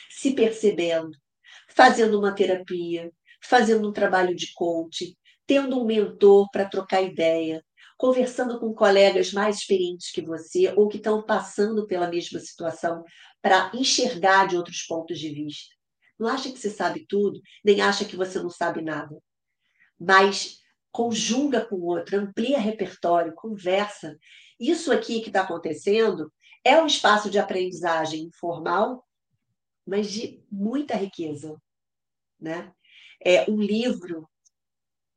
[0.09, 1.15] se percebendo,
[1.69, 3.11] fazendo uma terapia,
[3.41, 5.15] fazendo um trabalho de coaching,
[5.49, 7.65] tendo um mentor para trocar ideia,
[7.97, 13.03] conversando com colegas mais experientes que você ou que estão passando pela mesma situação
[13.41, 15.73] para enxergar de outros pontos de vista.
[16.19, 19.19] Não acha que você sabe tudo, nem acha que você não sabe nada.
[19.99, 20.59] Mas
[20.91, 24.19] conjuga com o outro, amplia repertório, conversa.
[24.59, 26.31] Isso aqui que está acontecendo
[26.63, 29.03] é um espaço de aprendizagem informal,
[29.83, 31.59] mas de muita riqueza.
[32.39, 32.71] Né?
[33.19, 34.29] É um livro,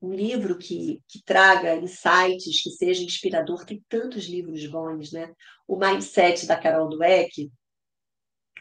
[0.02, 3.64] um livro que, que traga insights, que seja inspirador.
[3.64, 5.32] Tem tantos livros bons, né?
[5.66, 7.50] O Mindset da Carol Dweck,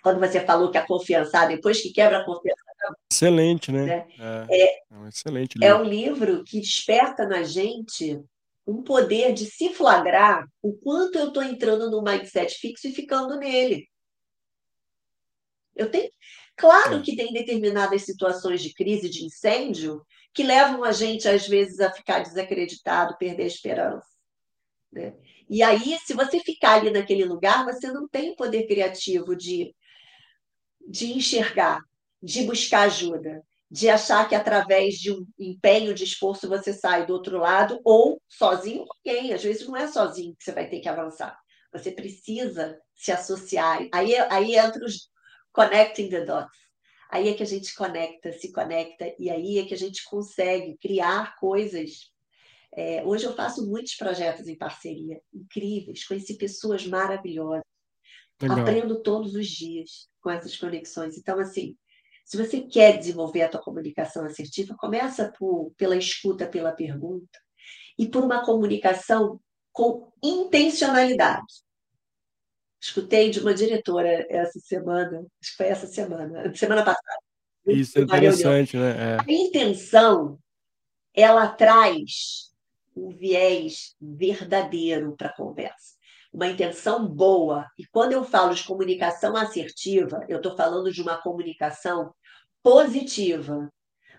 [0.04, 2.62] quando você falou que a confiança, depois que quebra a confiança.
[3.12, 3.86] Excelente, né?
[3.86, 4.08] né?
[4.20, 5.68] É, é, é, um excelente livro.
[5.68, 8.22] É um livro que desperta na gente
[8.66, 13.38] um poder de se flagrar o quanto eu estou entrando no mindset fixo e ficando
[13.38, 13.88] nele.
[15.76, 16.10] Eu tenho.
[16.56, 17.02] Claro é.
[17.02, 21.92] que tem determinadas situações de crise, de incêndio, que levam a gente, às vezes, a
[21.92, 24.08] ficar desacreditado, perder a esperança.
[24.92, 25.14] Né?
[25.50, 29.74] E aí, se você ficar ali naquele lugar, você não tem o poder criativo de
[30.88, 31.80] de enxergar,
[32.22, 37.14] de buscar ajuda, de achar que através de um empenho, de esforço, você sai do
[37.14, 39.34] outro lado, ou sozinho alguém.
[39.34, 41.38] Às vezes não é sozinho que você vai ter que avançar.
[41.72, 43.88] Você precisa se associar.
[43.94, 45.10] Aí, aí entra os
[45.54, 46.71] connecting the dots.
[47.12, 50.78] Aí é que a gente conecta, se conecta, e aí é que a gente consegue
[50.78, 52.10] criar coisas.
[52.74, 57.66] É, hoje eu faço muitos projetos em parceria, incríveis, conheci pessoas maravilhosas.
[58.42, 58.60] Legal.
[58.62, 61.18] Aprendo todos os dias com essas conexões.
[61.18, 61.76] Então, assim,
[62.24, 67.38] se você quer desenvolver a tua comunicação assertiva, começa por, pela escuta, pela pergunta
[68.00, 69.38] e por uma comunicação
[69.74, 71.54] com intencionalidade.
[72.82, 77.20] Escutei de uma diretora essa semana, acho que foi essa semana, semana passada.
[77.68, 79.18] Isso é interessante, né?
[79.18, 79.18] É.
[79.22, 80.40] A intenção,
[81.14, 82.52] ela traz
[82.96, 86.02] um viés verdadeiro para a conversa
[86.34, 87.68] uma intenção boa.
[87.78, 92.14] E quando eu falo de comunicação assertiva, eu estou falando de uma comunicação
[92.64, 93.70] positiva.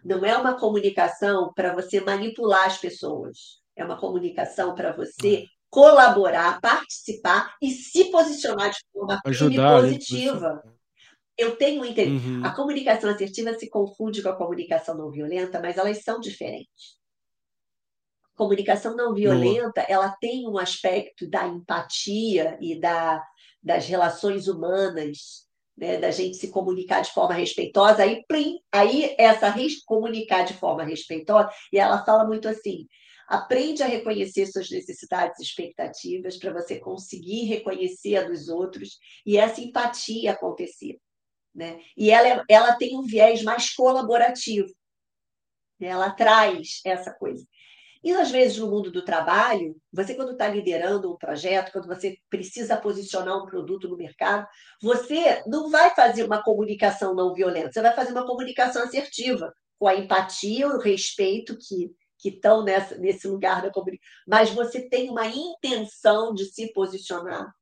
[0.05, 3.62] Não é uma comunicação para você manipular as pessoas.
[3.75, 10.63] É uma comunicação para você colaborar, participar e se posicionar de forma Ajudar, positiva.
[11.37, 12.15] Eu tenho interesse.
[12.15, 12.45] Uhum.
[12.45, 17.01] A comunicação assertiva se confunde com a comunicação não violenta, mas elas são diferentes
[18.35, 23.23] comunicação não violenta, ela tem um aspecto da empatia e da,
[23.63, 28.03] das relações humanas, né, da gente se comunicar de forma respeitosa.
[28.03, 29.55] Aí, plim, aí essa
[29.87, 32.87] comunicar de forma respeitosa, e ela fala muito assim:
[33.29, 39.37] aprende a reconhecer suas necessidades e expectativas para você conseguir reconhecer a dos outros e
[39.37, 40.99] essa empatia acontecer.
[41.55, 41.81] Né?
[41.97, 44.69] E ela, ela tem um viés mais colaborativo.
[45.81, 47.45] Ela traz essa coisa.
[48.05, 52.17] E às vezes no mundo do trabalho, você quando está liderando um projeto, quando você
[52.29, 54.47] precisa posicionar um produto no mercado,
[54.83, 59.87] você não vai fazer uma comunicação não violenta, você vai fazer uma comunicação assertiva, com
[59.87, 61.91] a empatia, o respeito que
[62.23, 67.53] que estão nessa, nesse lugar da comunicação, mas você tem uma intenção de se posicionar,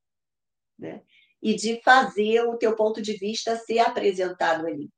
[0.79, 1.03] né?
[1.41, 4.91] E de fazer o teu ponto de vista ser apresentado ali.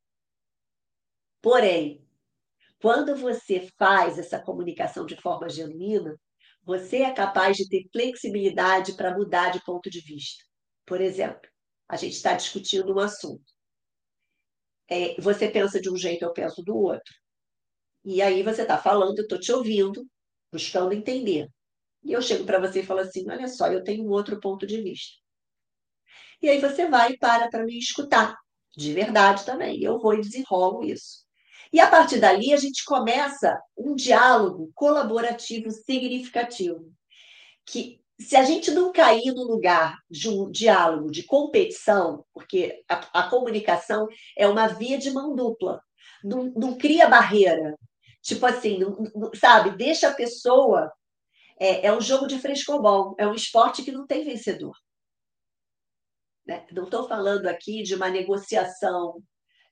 [1.40, 2.04] Porém,
[2.80, 6.18] quando você faz essa comunicação de forma genuína,
[6.64, 10.42] você é capaz de ter flexibilidade para mudar de ponto de vista.
[10.84, 11.48] Por exemplo,
[11.88, 13.44] a gente está discutindo um assunto.
[14.88, 17.21] É, você pensa de um jeito, eu penso do outro.
[18.04, 20.06] E aí você está falando, eu estou te ouvindo,
[20.52, 21.48] buscando entender.
[22.04, 24.66] E eu chego para você e falo assim: olha só, eu tenho um outro ponto
[24.66, 25.18] de vista.
[26.40, 28.36] E aí você vai e para para me escutar,
[28.76, 29.80] de verdade também.
[29.82, 31.22] Eu vou e desenrolo isso.
[31.72, 36.92] E a partir dali a gente começa um diálogo colaborativo significativo.
[37.64, 43.20] Que se a gente não cair no lugar de um diálogo de competição, porque a,
[43.20, 45.80] a comunicação é uma via de mão dupla,
[46.22, 47.76] não, não cria barreira.
[48.22, 48.78] Tipo assim,
[49.34, 50.92] sabe, deixa a pessoa.
[51.58, 54.74] É, é um jogo de frescobol, é um esporte que não tem vencedor.
[56.46, 56.66] Né?
[56.72, 59.22] Não estou falando aqui de uma negociação,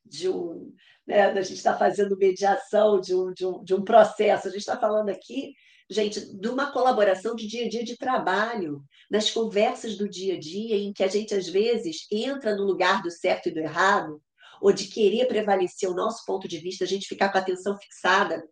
[0.05, 0.73] de um,
[1.07, 4.61] né, a gente está fazendo mediação de um, de, um, de um processo, a gente
[4.61, 5.53] está falando aqui,
[5.89, 10.39] gente, de uma colaboração de dia a dia de trabalho, nas conversas do dia a
[10.39, 14.23] dia, em que a gente, às vezes, entra no lugar do certo e do errado,
[14.61, 17.77] ou de querer prevalecer o nosso ponto de vista, a gente ficar com a atenção
[17.79, 18.47] fixada.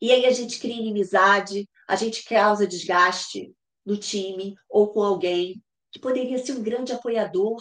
[0.00, 3.52] E aí a gente cria inimizade, a gente causa desgaste
[3.84, 7.56] no time ou com alguém que poderia ser um grande apoiador,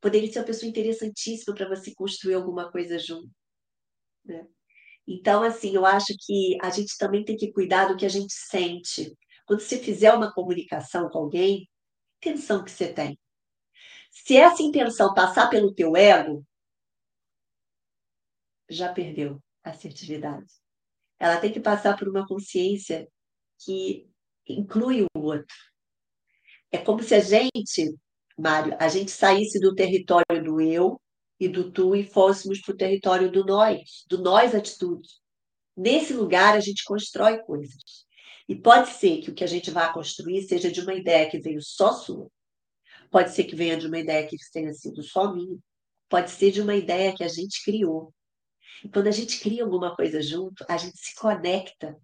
[0.00, 3.30] poderia ser uma pessoa interessantíssima para você construir alguma coisa junto.
[4.24, 4.46] Né?
[5.06, 8.32] Então, assim, eu acho que a gente também tem que cuidar do que a gente
[8.32, 9.16] sente.
[9.46, 11.68] Quando você fizer uma comunicação com alguém,
[12.18, 13.18] intenção que você tem.
[14.14, 16.46] Se essa intenção passar pelo teu ego,
[18.70, 20.50] já perdeu a assertividade.
[21.18, 23.08] ela tem que passar por uma consciência
[23.60, 24.08] que
[24.48, 25.56] inclui o outro.
[26.70, 27.94] É como se a gente,
[28.38, 31.00] Mário, a gente saísse do território do eu
[31.38, 35.08] e do tu e fôssemos para o território do nós, do nós atitude.
[35.76, 38.06] Nesse lugar a gente constrói coisas.
[38.48, 41.38] E pode ser que o que a gente vá construir seja de uma ideia que
[41.38, 42.30] veio só sua.
[43.14, 45.56] Pode ser que venha de uma ideia que tenha sido só minha.
[46.08, 48.12] Pode ser de uma ideia que a gente criou.
[48.84, 51.96] E quando a gente cria alguma coisa junto, a gente se conecta.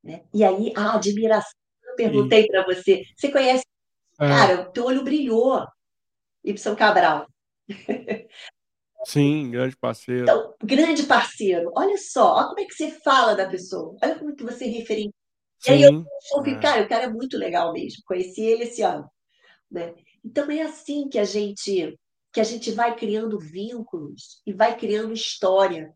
[0.00, 0.22] Né?
[0.32, 1.50] E aí, a admiração.
[1.82, 3.64] Eu perguntei para você, você conhece?
[4.20, 4.28] É.
[4.28, 5.66] Cara, o teu olho brilhou.
[6.44, 7.26] Y Cabral.
[9.04, 10.22] Sim, grande parceiro.
[10.22, 11.72] Então, grande parceiro.
[11.74, 13.96] Olha só, olha como é que você fala da pessoa.
[14.00, 15.12] Olha como é que você referencia.
[15.66, 16.04] E aí eu
[16.34, 16.60] ouvi, é.
[16.60, 18.04] cara, o cara é muito legal mesmo.
[18.06, 19.10] Conheci ele esse ano.
[19.68, 19.92] Né?
[20.24, 21.98] Então é assim que a gente
[22.32, 25.94] que a gente vai criando vínculos e vai criando história.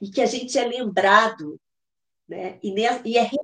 [0.00, 1.60] E que a gente é lembrado,
[2.28, 2.58] né?
[2.62, 3.38] E, e é referenciado.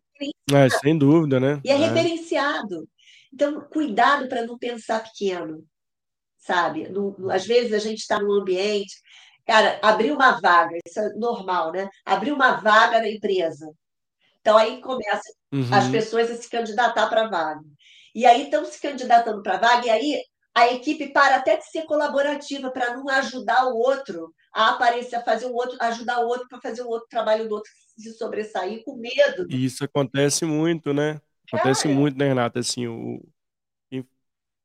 [0.55, 1.61] É, sem dúvida, né?
[1.65, 1.77] E é, é.
[1.77, 2.89] referenciado.
[3.33, 5.67] Então, cuidado para não pensar pequeno,
[6.39, 6.89] sabe?
[6.89, 8.95] No, às vezes a gente está num ambiente,
[9.45, 11.89] cara, abriu uma vaga, isso é normal, né?
[12.05, 13.69] Abriu uma vaga na empresa.
[14.41, 15.75] Então aí começa uhum.
[15.75, 17.65] as pessoas a se candidatar para a vaga.
[18.17, 20.23] E aí estão se candidatando para a vaga, e aí
[20.55, 25.23] a equipe para até de ser colaborativa para não ajudar o outro a aparecer, a
[25.23, 28.83] fazer o outro, ajudar o outro para fazer o outro trabalho do outro se sobressair
[28.85, 29.47] com medo.
[29.51, 31.21] E isso acontece muito, né?
[31.53, 32.59] Acontece Cara, muito, né, Renata?
[32.61, 33.23] Assim, o...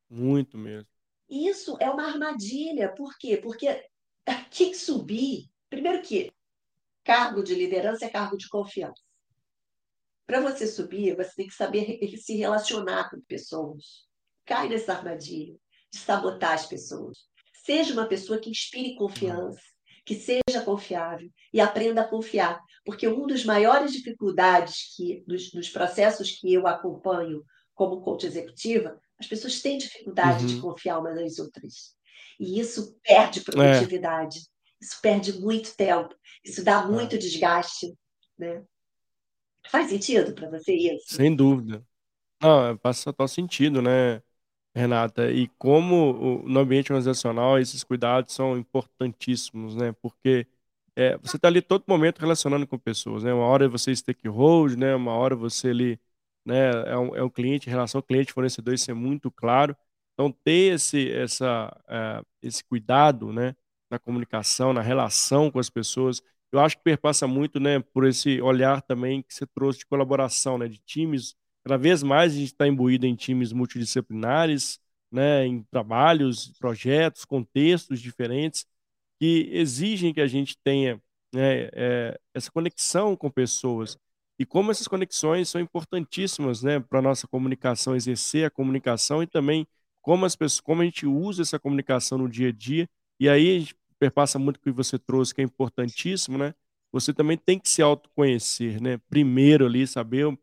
[0.09, 0.87] Muito mesmo.
[1.29, 2.93] Isso é uma armadilha.
[2.93, 3.37] Por quê?
[3.37, 3.85] Porque
[4.49, 6.31] quem subir, primeiro que
[7.03, 9.01] cargo de liderança é cargo de confiança.
[10.31, 14.07] Para você subir, você tem que saber se relacionar com pessoas.
[14.45, 15.57] Cai nessa armadilha
[15.91, 17.17] de sabotar as pessoas.
[17.65, 19.59] Seja uma pessoa que inspire confiança,
[20.05, 22.61] que seja confiável e aprenda a confiar.
[22.85, 27.43] Porque uma das maiores dificuldades que dos, dos processos que eu acompanho
[27.75, 30.47] como coach executiva, as pessoas têm dificuldade uhum.
[30.47, 31.93] de confiar umas nas outras.
[32.39, 33.43] E isso perde é.
[33.43, 34.41] produtividade, é.
[34.81, 37.19] isso perde muito tempo, isso dá muito é.
[37.19, 37.93] desgaste.
[38.39, 38.63] Né?
[39.69, 41.15] Faz sentido para você isso?
[41.15, 41.85] Sem dúvida.
[42.41, 44.21] Não, faz total sentido, né,
[44.75, 45.31] Renata?
[45.31, 49.93] E como no ambiente organizacional esses cuidados são importantíssimos, né?
[50.01, 50.47] Porque
[50.95, 53.33] é, você está ali todo momento relacionando com pessoas, né?
[53.33, 54.95] Uma hora você é stakeholder, né?
[54.95, 55.99] Uma hora você ali,
[56.45, 56.71] né?
[56.91, 59.75] É um, é um cliente, relação cliente-fornecedor, isso é muito claro.
[60.13, 63.55] Então, ter esse, essa, é, esse cuidado, né?
[63.89, 66.21] Na comunicação, na relação com as pessoas,
[66.51, 70.57] eu acho que perpassa muito, né, por esse olhar também que você trouxe de colaboração,
[70.57, 71.35] né, de times.
[71.63, 74.79] Cada vez mais a gente está imbuído em times multidisciplinares,
[75.11, 78.65] né, em trabalhos, projetos, contextos diferentes
[79.19, 81.01] que exigem que a gente tenha
[81.33, 83.97] né, é, essa conexão com pessoas.
[84.39, 89.27] E como essas conexões são importantíssimas, né, para a nossa comunicação, exercer a comunicação e
[89.27, 89.67] também
[90.01, 92.89] como as pessoas, como a gente usa essa comunicação no dia a dia.
[93.19, 93.67] E aí
[94.01, 96.55] perpassa muito o que você trouxe, que é importantíssimo, né?
[96.91, 98.99] Você também tem que se autoconhecer, né?
[99.07, 100.35] Primeiro ali, saber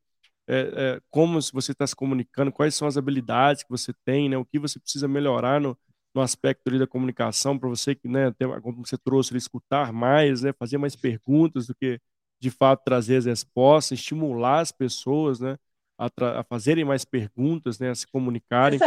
[0.47, 0.61] é,
[0.97, 4.39] é, como você está se comunicando, quais são as habilidades que você tem, né?
[4.39, 5.77] O que você precisa melhorar no,
[6.15, 8.31] no aspecto ali da comunicação para você que, né?
[8.39, 10.53] Tem, como você trouxe, ali, escutar mais, né?
[10.53, 12.01] Fazer mais perguntas do que
[12.41, 15.57] de fato trazer as respostas, estimular as pessoas, né?
[15.99, 16.07] A,
[16.39, 17.91] a fazerem mais perguntas, né?
[17.91, 18.79] A se comunicarem.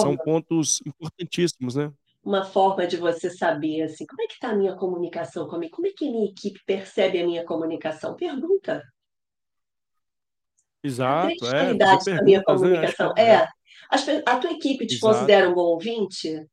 [0.00, 1.92] São pontos importantíssimos, né?
[2.24, 5.76] Uma forma de você saber assim, como é que está a minha comunicação comigo?
[5.76, 8.16] Como é que a minha equipe percebe a minha comunicação?
[8.16, 8.82] Pergunta.
[10.82, 11.74] Exato, é.
[11.74, 13.12] da minha comunicação.
[13.16, 13.42] Né?
[13.42, 13.48] É.
[14.26, 15.12] A tua equipe te Exato.
[15.12, 16.46] considera um bom ouvinte?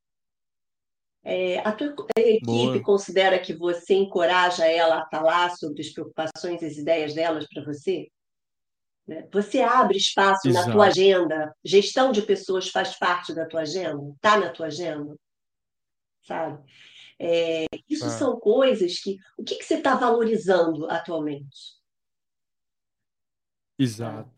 [1.23, 2.81] É, a tua equipe Boa.
[2.81, 7.63] considera que você encoraja ela a falar sobre as preocupações e as ideias delas para
[7.63, 8.07] você?
[9.07, 9.27] Né?
[9.31, 10.67] Você abre espaço Exato.
[10.67, 11.53] na tua agenda?
[11.63, 14.01] Gestão de pessoas faz parte da tua agenda?
[14.15, 15.15] Está na tua agenda?
[16.23, 16.63] Sabe?
[17.19, 18.09] É, isso ah.
[18.09, 19.17] são coisas que.
[19.37, 21.79] O que, que você está valorizando atualmente?
[23.77, 24.31] Exato.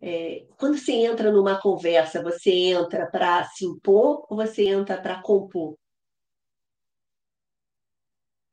[0.00, 5.22] É, quando você entra numa conversa, você entra para se impor ou você entra para
[5.22, 5.76] compor?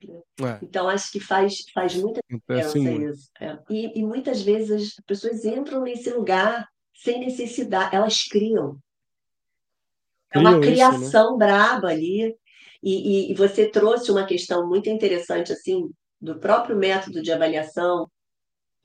[0.02, 0.60] É.
[0.62, 3.32] Então, acho que faz, faz muita diferença isso.
[3.40, 3.60] É.
[3.70, 8.80] E, e, muitas vezes as pessoas entram nesse lugar sem necessidade, elas criam.
[10.32, 11.38] É uma criação isso, né?
[11.38, 12.38] braba ali.
[12.82, 15.90] E, e, e você trouxe uma questão muito interessante assim
[16.22, 18.10] do próprio método de avaliação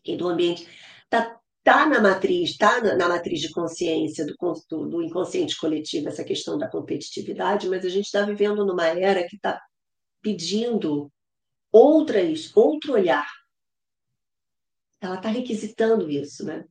[0.05, 0.68] e do ambiente.
[1.05, 4.34] Está tá na matriz, está na, na, matriz de consciência do,
[4.68, 9.26] do, do, inconsciente coletivo essa questão da competitividade, mas a gente está vivendo numa era
[9.26, 9.61] que está
[10.20, 11.11] pedindo
[11.72, 13.26] outras, outro olhar.
[15.01, 16.64] ela está requisitando isso, né?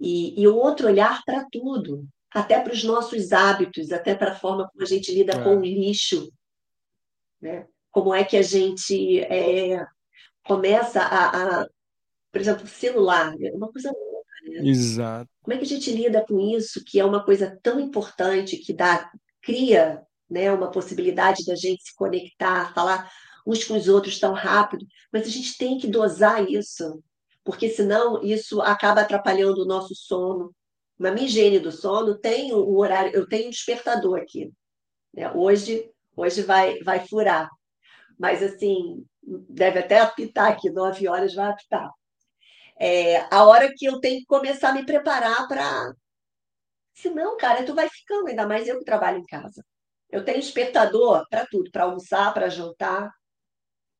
[0.00, 4.34] E, e o outro olhar para tudo, até para os nossos hábitos, até para a
[4.34, 5.42] forma como a gente lida é.
[5.42, 6.30] com o lixo,
[7.40, 7.66] né?
[7.90, 9.86] Como é que a gente é,
[10.44, 11.66] começa a, a,
[12.30, 14.68] por exemplo, celular, é uma coisa louca, né?
[14.68, 15.30] Exato.
[15.42, 18.72] Como é que a gente lida com isso, que é uma coisa tão importante, que
[18.72, 19.10] dá,
[19.42, 23.10] cria né, uma possibilidade da gente se conectar, falar
[23.46, 27.02] uns com os outros tão rápido, mas a gente tem que dosar isso,
[27.42, 30.54] porque senão isso acaba atrapalhando o nosso sono.
[30.98, 34.52] Na minha higiene do sono tem o horário, eu tenho um despertador aqui.
[35.14, 35.32] Né?
[35.32, 37.48] Hoje, hoje vai, vai furar.
[38.18, 41.90] Mas assim, deve até apitar aqui, nove horas vai apitar.
[42.80, 45.92] É, a hora que eu tenho que começar a me preparar para.
[46.94, 49.64] Senão, cara, tu vai ficando, ainda mais eu que trabalho em casa.
[50.10, 53.10] Eu tenho despertador para tudo, para almoçar, para jantar.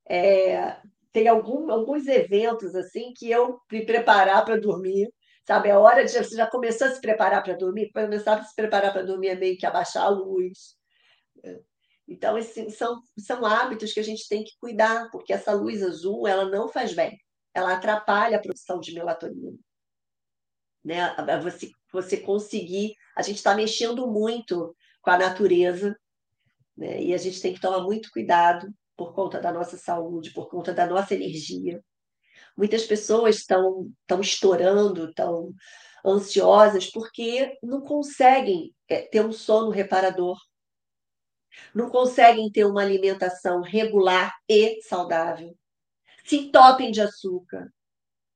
[0.09, 0.77] É,
[1.13, 5.09] tem algum, alguns eventos assim que eu me preparar para dormir,
[5.47, 5.71] sabe?
[5.71, 8.93] A hora de você já começou a se preparar para dormir, começar a se preparar
[8.93, 10.77] para dormir é meio que abaixar a luz.
[12.09, 16.27] Então, assim, são, são hábitos que a gente tem que cuidar, porque essa luz azul
[16.27, 17.19] ela não faz bem,
[17.53, 19.59] ela atrapalha a produção de melatonina.
[20.83, 21.15] Né?
[21.43, 22.95] Você, você conseguir.
[23.15, 25.95] A gente está mexendo muito com a natureza,
[26.75, 27.03] né?
[27.03, 30.73] e a gente tem que tomar muito cuidado por conta da nossa saúde, por conta
[30.73, 31.83] da nossa energia.
[32.57, 35.53] Muitas pessoas estão, estão estourando, estão
[36.05, 40.39] ansiosas porque não conseguem é, ter um sono reparador,
[41.75, 45.57] não conseguem ter uma alimentação regular e saudável,
[46.25, 47.73] se entopem de açúcar,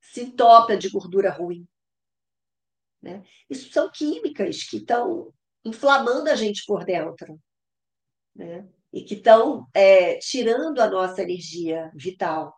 [0.01, 1.67] se entopem de gordura ruim.
[3.01, 3.23] Né?
[3.51, 5.33] Isso são químicas que estão
[5.65, 7.39] inflamando a gente por dentro.
[8.35, 8.67] Né?
[8.93, 12.55] e que estão é, tirando a nossa energia vital.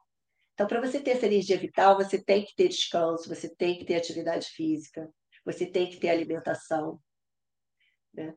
[0.52, 3.84] Então, para você ter essa energia vital, você tem que ter descanso, você tem que
[3.84, 5.08] ter atividade física,
[5.44, 7.00] você tem que ter alimentação.
[8.12, 8.34] Né?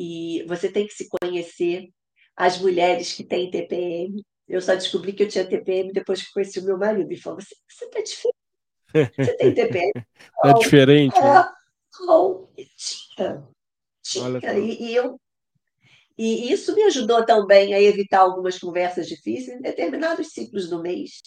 [0.00, 1.88] E você tem que se conhecer.
[2.36, 6.60] As mulheres que têm TPM, eu só descobri que eu tinha TPM depois que conheci
[6.60, 7.12] o meu marido.
[7.12, 9.16] E falou: Você está diferente.
[9.16, 9.92] Você tem TPM?
[9.96, 11.16] Está diferente.
[11.18, 11.50] Oh, né?
[12.08, 13.48] oh, tinha.
[14.00, 14.58] tinha.
[14.58, 15.18] E, e eu
[16.16, 21.20] e isso me ajudou também a evitar algumas conversas difíceis em determinados ciclos do mês,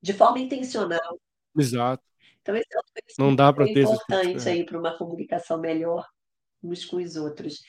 [0.00, 1.20] de forma intencional.
[1.54, 2.02] Exato.
[2.40, 6.06] Então, esse é um Não dá para ter importante aí para uma comunicação melhor
[6.62, 7.60] uns com os outros.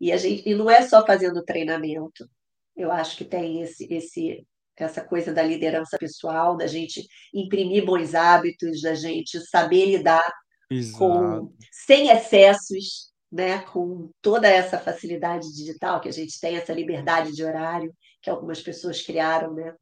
[0.00, 2.28] E, a gente, e não é só fazendo treinamento.
[2.76, 8.14] Eu acho que tem esse, esse, essa coisa da liderança pessoal, da gente imprimir bons
[8.14, 10.30] hábitos, da gente saber lidar
[10.70, 10.98] Exato.
[10.98, 17.32] com sem excessos, né, com toda essa facilidade digital que a gente tem, essa liberdade
[17.32, 17.92] de horário
[18.26, 19.72] que algumas pessoas criaram, né?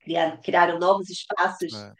[0.00, 1.92] Criaram, criaram novos espaços é.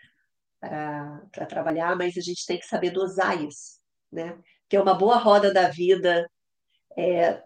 [1.30, 4.36] para trabalhar, mas a gente tem que saber dosar isso, né?
[4.68, 6.28] Ter uma boa roda da vida,
[6.97, 7.42] é,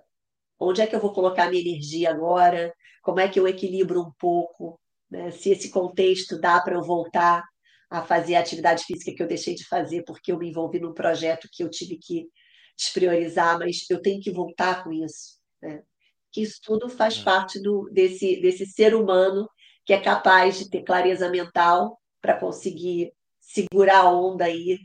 [0.58, 2.72] onde é que eu vou colocar minha energia agora?
[3.02, 4.80] Como é que eu equilibro um pouco?
[5.10, 5.30] Né?
[5.30, 7.44] Se esse contexto dá para eu voltar
[7.90, 10.94] a fazer a atividade física que eu deixei de fazer porque eu me envolvi num
[10.94, 12.28] projeto que eu tive que
[12.76, 15.40] despriorizar, mas eu tenho que voltar com isso.
[15.60, 15.82] Né?
[16.30, 17.24] Que isso tudo faz é.
[17.24, 19.48] parte do, desse, desse ser humano
[19.84, 24.78] que é capaz de ter clareza mental para conseguir segurar a onda aí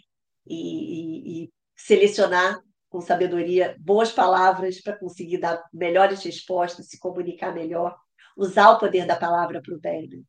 [0.47, 2.59] e, e, e selecionar
[2.95, 7.97] com sabedoria boas palavras para conseguir dar melhores respostas, se comunicar melhor,
[8.37, 10.23] usar o poder da palavra para o bem.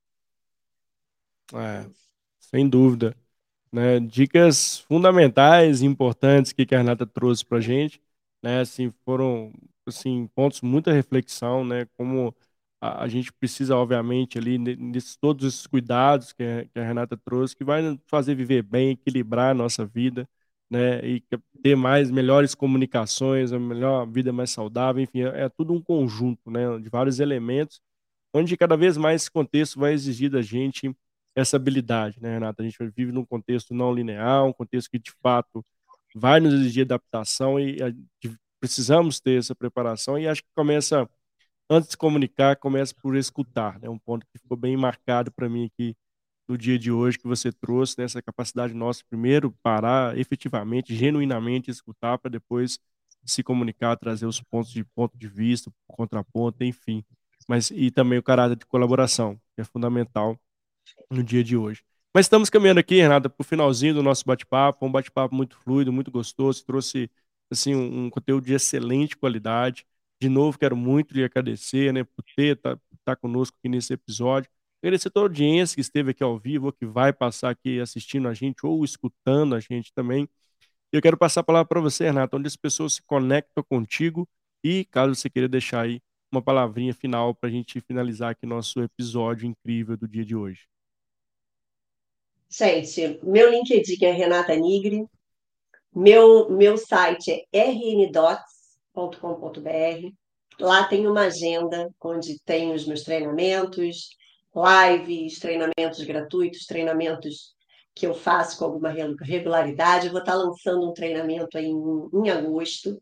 [1.52, 1.86] Né?
[1.86, 1.90] É,
[2.40, 3.16] sem dúvida
[3.72, 4.00] né?
[4.00, 8.00] Dicas fundamentais e importantes que a Renata trouxe para a gente,
[8.42, 8.60] né?
[8.60, 9.52] Assim, foram
[9.86, 11.86] assim, pontos muita reflexão, né?
[11.96, 12.34] Como
[12.80, 17.16] a, a gente precisa, obviamente, ali, nesses, todos esses cuidados que a, que a Renata
[17.18, 20.28] trouxe, que vai fazer viver bem, equilibrar a nossa vida,
[20.70, 21.06] né?
[21.06, 21.22] E
[21.62, 26.50] ter mais, melhores comunicações, a melhor vida mais saudável, enfim, é, é tudo um conjunto,
[26.50, 26.78] né?
[26.78, 27.80] De vários elementos,
[28.34, 30.94] onde cada vez mais esse contexto vai exigir da gente
[31.34, 32.62] essa habilidade, né, Renata?
[32.62, 35.64] A gente vive num contexto não linear, um contexto que de fato
[36.14, 37.78] vai nos exigir adaptação e
[38.60, 41.08] precisamos ter essa preparação e acho que começa
[41.68, 43.88] antes de comunicar, começa por escutar, né?
[43.88, 45.96] Um ponto que ficou bem marcado para mim aqui
[46.48, 48.22] no dia de hoje que você trouxe, nessa né?
[48.22, 52.78] capacidade nossa primeiro parar efetivamente, genuinamente escutar para depois
[53.24, 57.04] se comunicar, trazer os pontos de ponto de vista, contraponto, enfim.
[57.48, 60.38] Mas e também o caráter de colaboração, que é fundamental
[61.10, 61.82] no dia de hoje.
[62.14, 65.92] Mas estamos caminhando aqui, Renata, para o finalzinho do nosso bate-papo, um bate-papo muito fluido,
[65.92, 67.10] muito gostoso, trouxe
[67.50, 69.86] assim um, um, conteúdo de excelente qualidade.
[70.20, 74.50] De novo, quero muito lhe agradecer, né, por ter tá, tá conosco aqui nesse episódio.
[74.82, 78.34] Agradecer toda a audiência que esteve aqui ao vivo, que vai passar aqui assistindo a
[78.34, 80.28] gente ou escutando a gente também.
[80.92, 84.28] Eu quero passar a palavra para você, Renato, onde as pessoas se conectam contigo
[84.62, 86.00] e caso você queira deixar aí
[86.30, 90.68] uma palavrinha final para a gente finalizar aqui nosso episódio incrível do dia de hoje.
[92.48, 95.04] Gente, meu LinkedIn é Renata Nigri,
[95.94, 100.12] meu, meu site é rndots.com.br.
[100.60, 104.10] Lá tem uma agenda onde tem os meus treinamentos,
[104.56, 107.54] lives, treinamentos gratuitos, treinamentos
[107.94, 108.90] que eu faço com alguma
[109.22, 110.06] regularidade.
[110.06, 113.00] Eu vou estar lançando um treinamento aí em, em agosto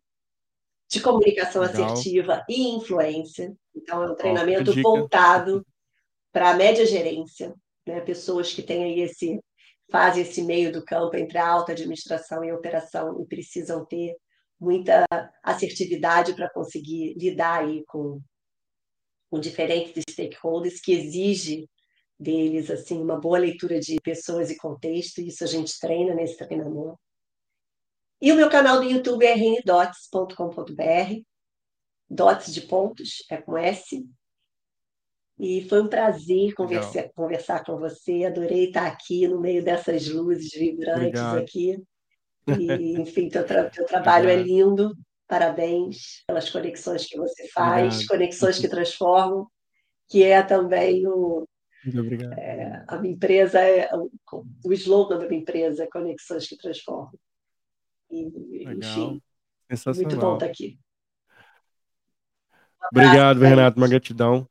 [0.90, 1.92] de comunicação Legal.
[1.92, 3.55] assertiva e influência.
[3.74, 5.64] Então, é um treinamento voltado
[6.32, 7.55] para a média gerência,
[7.86, 8.00] né?
[8.00, 9.40] pessoas que têm aí esse
[9.90, 14.16] fazem esse meio do campo entre a alta administração e a operação e precisam ter
[14.59, 15.05] muita
[15.42, 18.20] assertividade para conseguir lidar aí com,
[19.35, 21.68] com diferentes stakeholders que exige
[22.16, 26.37] deles assim uma boa leitura de pessoas e contexto, e isso a gente treina nesse
[26.37, 26.97] treinamento.
[28.22, 31.20] E o meu canal do YouTube é rndots.com.br,
[32.09, 34.07] dots de pontos, é com S.
[35.37, 40.53] E foi um prazer conversar, conversar com você, adorei estar aqui no meio dessas luzes
[40.53, 41.76] vibrantes aqui.
[42.47, 42.47] E,
[43.03, 44.97] enfim, teu, tra teu trabalho é lindo.
[45.27, 48.09] Parabéns pelas conexões que você faz, Obrigado.
[48.09, 49.49] conexões que transformam,
[50.09, 51.47] que é também o.
[52.39, 54.11] É, a minha empresa, é, o,
[54.64, 57.12] o slogan da minha empresa é Conexões que Transformam.
[58.11, 59.20] E, enfim,
[59.97, 60.79] muito bom estar aqui.
[62.83, 64.49] Um Obrigado, Renato, uma gratidão.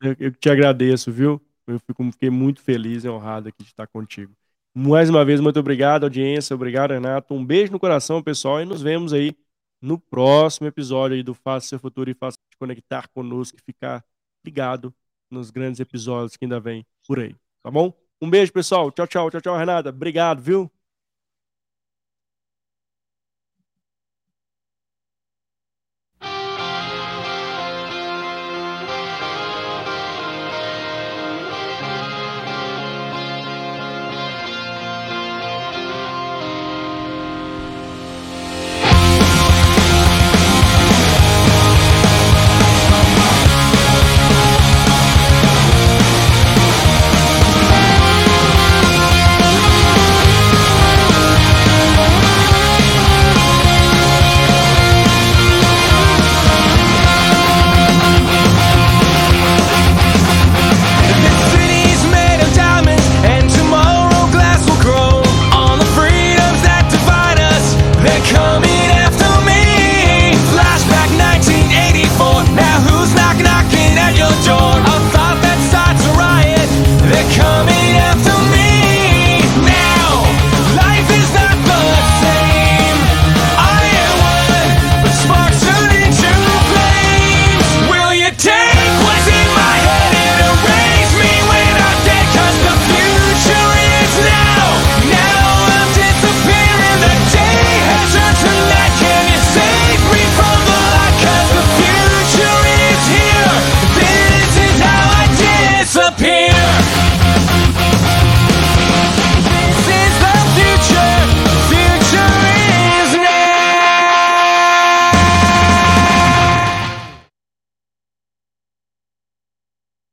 [0.00, 1.40] Eu te agradeço, viu?
[1.66, 4.32] Eu fico, fiquei muito feliz e honrado aqui de estar contigo.
[4.74, 6.54] Mais uma vez, muito obrigado, audiência.
[6.54, 7.34] Obrigado, Renato.
[7.34, 9.34] Um beijo no coração, pessoal, e nos vemos aí
[9.80, 14.04] no próximo episódio aí do Faça Seu Futuro e faça te conectar conosco e ficar
[14.44, 14.94] ligado
[15.30, 17.92] nos grandes episódios que ainda vem por aí, tá bom?
[18.20, 18.90] Um beijo, pessoal.
[18.90, 19.90] Tchau, tchau, tchau, tchau, Renata.
[19.90, 20.70] Obrigado, viu?